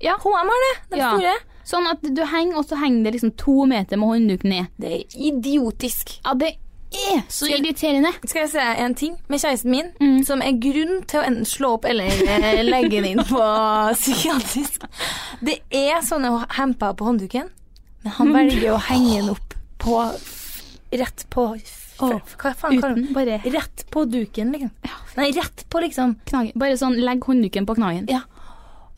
[0.00, 0.16] Ja.
[0.18, 1.12] HM har det, de Ja.
[1.14, 1.34] store.
[1.64, 4.66] Sånn at du henger, og så henger det liksom to meter med håndduk ned.
[4.80, 6.18] Det er idiotisk.
[6.24, 6.56] Ja, det er
[7.28, 8.12] så irriterende.
[8.24, 10.24] Skal jeg si en ting med kjæresten min, Mm.
[10.24, 13.42] som er grunn til å enten slå opp eller eh, legge den inn på
[14.00, 14.86] psykiatrisk?
[15.44, 17.50] Det er sånne hemper på håndduken,
[18.04, 20.00] men han velger å henge den opp på
[20.90, 21.42] Rett på
[22.00, 23.40] Åh, Hva faen kaller man bare?
[23.44, 24.70] Rett på duken, liksom.
[25.18, 26.14] Nei, rett på, liksom.
[26.30, 26.52] knagen.
[26.56, 28.06] Bare sånn legg håndduken på knagen.
[28.08, 28.20] Ja.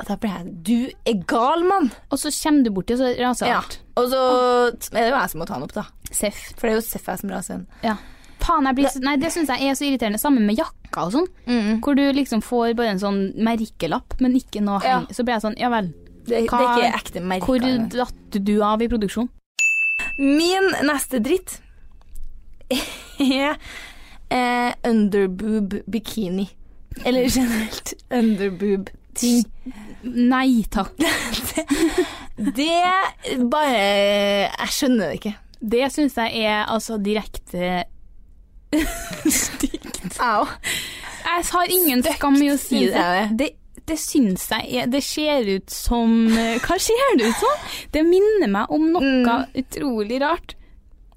[0.01, 0.77] Og da ble jeg Du
[1.07, 1.91] er gal, mann!
[2.11, 3.59] Og så kommer du borti, og så raser Ja.
[3.61, 3.81] alt.
[4.01, 4.21] Og så
[4.97, 5.85] er det jo jeg som må ta den opp, da.
[6.11, 6.39] Seff.
[6.57, 7.67] For det er jo Seff jeg som raser den.
[7.85, 7.97] Ja.
[8.41, 10.19] Faen, jeg blir så, nei, det syns jeg er så irriterende.
[10.19, 11.27] Sammen med jakka og sånn.
[11.47, 11.81] Mm.
[11.85, 15.01] Hvor du liksom får bare en sånn merkelapp, men ikke noe Ja.
[15.01, 15.11] heng.
[15.13, 15.93] Så blir jeg sånn, ja vel.
[16.25, 17.47] Det, det er ikke ekte merker.
[17.47, 17.59] Hvor
[17.93, 19.29] datt du av i produksjon?
[20.19, 21.61] Min neste dritt
[23.21, 23.57] er
[24.31, 26.49] eh, underboob bikini.
[27.05, 29.45] Eller generelt underboob-ting.
[30.03, 30.95] Nei takk.
[32.57, 32.71] Det
[33.53, 33.81] bare
[34.49, 35.33] Jeg skjønner det ikke.
[35.61, 37.83] Det syns jeg er altså direkte
[39.29, 39.99] stygt.
[40.25, 40.47] Au.
[41.25, 43.11] Jeg har ingen skam i å si det.
[43.39, 43.51] Det,
[43.89, 47.69] det syns jeg er Det ser ut som eh, Hva ser det ut som?
[47.93, 49.47] Det minner meg om noe Mm.
[49.63, 50.55] utrolig rart.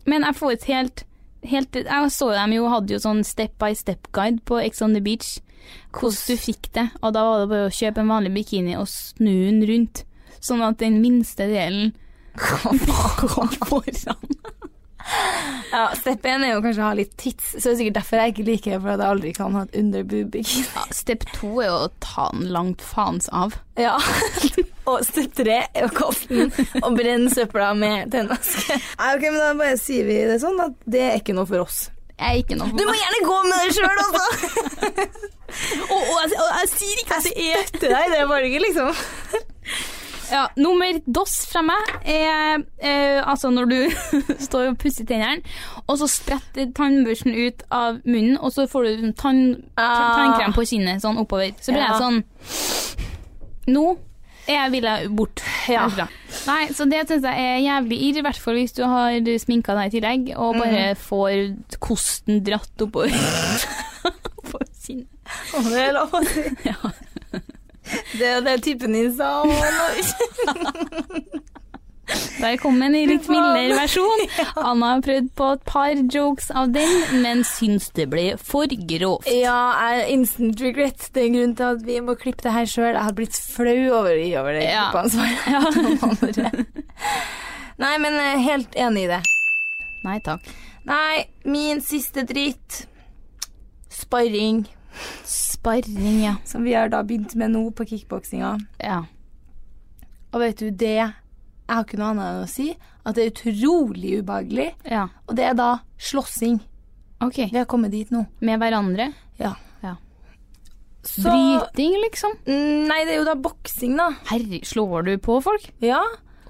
[0.05, 1.03] Men jeg får et helt,
[1.47, 5.01] helt Jeg så dem jo hadde jo sånn step by step-guide på Ex on the
[5.03, 5.38] Beach.
[5.93, 6.88] Hvordan du fikk det.
[7.01, 10.05] Og da var det bare å kjøpe en vanlig bikini og snu den rundt.
[10.43, 11.93] Sånn at den minste delen
[12.39, 14.34] kom foran.
[15.72, 18.22] Ja, Step 1 er jo kanskje å ha litt tits, så det er sikkert derfor
[18.22, 20.66] jeg ikke liker det, for at jeg aldri kan ha et underboob-bikini.
[20.70, 23.57] Ja, step to er jo å ta den langt faens av.
[23.80, 23.95] Ja.
[24.89, 26.53] og step 3 er å kaste den
[26.84, 28.78] og brenne søpla med tennmaske.
[28.99, 31.66] Nei, ok, men da bare sier vi det sånn at det er ikke noe for
[31.66, 31.88] oss.
[32.20, 34.26] Jeg er ikke noe Du må gjerne gå med det sjøl altså!
[35.93, 38.51] og, og, jeg, og jeg sier ikke at det er Til deg, det var det
[38.51, 39.03] ikke, liksom.
[40.34, 43.76] Ja, nummer dos fra meg er eh, altså når du
[44.47, 45.43] står og pusser tennene,
[45.86, 49.43] og så spretter tannbørsten ut av munnen, og så får du sånn tann,
[49.78, 50.16] Ah.
[50.18, 51.51] tannkrem på kinnet sånn oppover.
[51.61, 51.91] Så blir Ja.
[51.91, 52.24] jeg sånn
[53.74, 53.84] Nå
[54.47, 55.85] jeg vil jeg bort Ja.
[56.47, 59.75] Nei, så det syns jeg er jævlig irr, i hvert fall hvis du har sminka
[59.77, 63.13] deg i tillegg, og bare får kosten dratt oppover.
[64.51, 65.09] på kinnet.
[65.57, 66.45] Om det er lov å si.
[66.69, 66.93] Ja.
[68.15, 69.41] Det er det typen din sa.
[72.41, 74.24] Der kom en litt mildere versjon.
[74.60, 76.91] Anna har prøvd på et par jokes av den,
[77.24, 79.30] men syns det ble for grovt.
[79.32, 81.08] Ja, instant regret.
[81.16, 82.91] Det er grunnen til at vi må klippe det her sjøl.
[82.91, 84.89] Jeg hadde blitt flau over, over det Ja.
[84.91, 86.68] klippeansvaret.
[87.80, 89.22] Nei, men er helt enig i det.
[90.04, 90.45] Nei takk.
[90.86, 92.84] Nei, min siste dritt
[93.93, 94.66] sparring,
[95.26, 96.36] Sparring, ja.
[96.45, 98.58] som vi har da begynt med nå på kickboksinga.
[98.84, 99.04] ja.
[100.34, 101.14] Og vet du, det
[101.68, 102.70] Jeg har ikke noe annet enn å si
[103.05, 104.70] at det er utrolig ubehagelig.
[104.89, 105.05] Ja.
[105.28, 106.59] Og det er da slåssing.
[107.24, 107.47] Okay.
[107.51, 108.26] Vi har kommet dit nå.
[108.43, 109.09] Med hverandre?
[109.39, 109.53] Ja.
[109.84, 109.95] Ja.
[111.03, 112.36] Så Bryting, liksom?
[112.47, 114.09] Nei, det er jo da boksing, da.
[114.30, 115.70] Herre, slår du på folk?
[115.84, 116.01] Ja,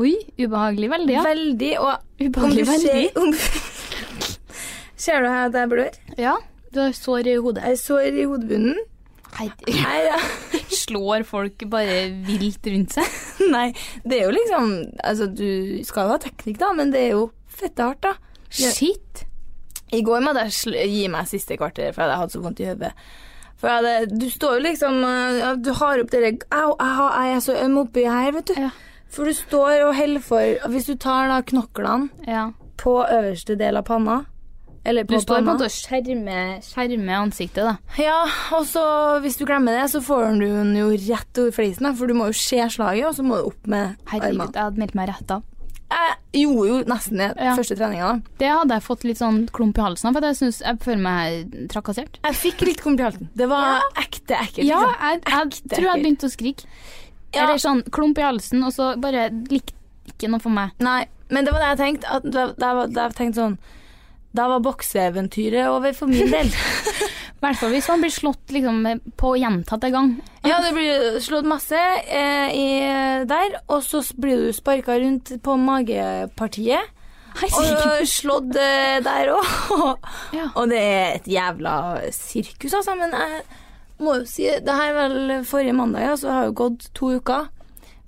[0.01, 1.22] Oi, ubehagelig veldig, ja.
[1.26, 1.72] veldig.
[1.78, 3.03] Og Ubehagelig om du veldig.
[3.14, 3.36] ser- om-
[5.03, 5.97] Ser du her at jeg blør?
[6.18, 6.34] Ja,
[6.74, 7.61] du har sår i hodet.
[7.66, 8.78] Jeg har sår i hodebunnen.
[9.39, 10.19] Nei,
[10.84, 13.17] slår folk bare vilt rundt seg?
[13.55, 13.69] Nei,
[14.05, 14.71] det er jo liksom
[15.03, 18.13] Altså, du skal jo ha teknikk, da, men det er jo fette hardt, da.
[18.53, 19.23] Shit.
[19.93, 22.91] I går måtte jeg gi meg siste kvarter, for jeg hadde så vondt i hodet.
[23.61, 27.43] For hadde, du står jo liksom øh, Du har opp dere Au, har- jeg er
[27.45, 28.57] så øm oppi her, vet du.
[28.59, 28.71] Ja.
[29.13, 32.47] For du står og holder for Hvis du tar da knoklene Ja.
[32.81, 34.23] på øverste del av panna
[34.86, 37.77] Eller Du står på en måte og skjermer, skjermer ansiktet, da.
[38.03, 38.17] Ja,
[38.57, 38.84] og så
[39.23, 42.27] hvis du glemmer det, så får du den jo rett over fleisen, for du må
[42.27, 44.51] jo se slaget, og så må du opp med Herregud, armene.
[44.53, 45.43] jeg hadde meldt meg rett av.
[45.93, 47.53] Jeg gjorde jo nesten det Ja.
[47.55, 48.21] første treninga.
[48.39, 51.01] Det hadde jeg fått litt sånn klump i halsen av, for jeg, synes, jeg føler
[51.05, 52.17] meg trakassert.
[52.23, 53.29] Jeg fikk litt klump i halsen.
[53.38, 54.65] Det var ekte ekkelt.
[54.67, 54.95] Ja, liksom.
[54.99, 56.65] jeg, jeg Ekte tror jeg begynte å skrike.
[57.34, 57.43] Ja.
[57.45, 59.73] Eller sånn klump i halsen, og så bare likte
[60.09, 60.71] ikke noe for meg.
[60.79, 62.11] Nei, men det var det jeg tenkte.
[62.19, 63.57] At det, var- da jeg tenkte sånn
[64.34, 66.49] Da var bokseeventyret over for min del.
[67.43, 68.86] I hvert fall hvis man blir slått liksom,
[69.19, 70.13] på gjentatte gang.
[70.47, 72.67] ja, det blir slått masse eh, i,
[73.27, 76.93] der, og så blir du sparka rundt på magepartiet.
[77.43, 79.51] Og slått eh, der òg.
[80.38, 80.47] Ja.
[80.55, 81.75] Og det er et jævla
[82.15, 82.95] sirkus, altså.
[82.97, 83.43] Men jeg
[84.01, 86.88] må jo si Det her er vel forrige mandag, ja, så det har jo gått
[86.95, 87.51] to uker.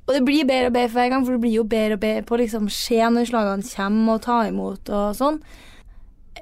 [0.06, 2.04] Og det blir bedre og bedre for hver gang, for det blir jo bedre og
[2.06, 5.40] bedre på å liksom se når slagene kommer, og ta imot og sånn.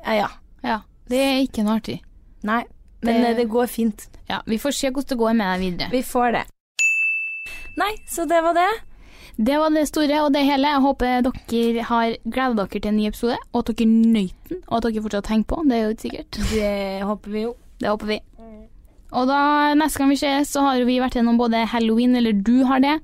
[0.06, 0.28] Ja, ja.
[0.64, 0.80] Ja,
[1.10, 2.00] det er ikke noe artig.
[2.44, 2.64] Nei.
[3.04, 4.08] Men Det- eh, det går fint.
[4.30, 5.92] Ja, Vi får se hvordan det går med deg videre.
[5.92, 6.46] Vi får det.
[7.78, 8.70] Nei, så det var det.
[9.38, 10.68] Det var det store og det hele.
[10.68, 14.62] Jeg håper dere har gleda dere til en ny episode, og at dere nøt den,
[14.68, 15.64] og at dere fortsatt henger på.
[15.68, 16.32] Det er jo ikke sikkert.
[16.52, 17.56] Det håper vi jo.
[17.80, 18.20] Det håper vi.
[19.14, 22.64] Og da neste gang vi ses, så har vi vært gjennom både halloween, eller du
[22.66, 23.00] har det.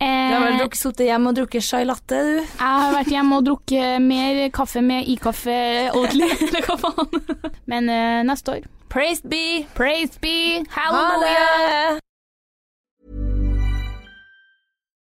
[0.00, 2.34] Du har vel Eh, drukket sittet hjemme og drukket chai latte, du?
[2.42, 5.56] jeg har vært hjemme og drukket mer kaffe med i-kaffe
[5.96, 7.52] Oatly, eller hva faen.
[7.66, 9.64] Men eh, neste år Praised be.
[9.74, 10.90] Praise be, Ha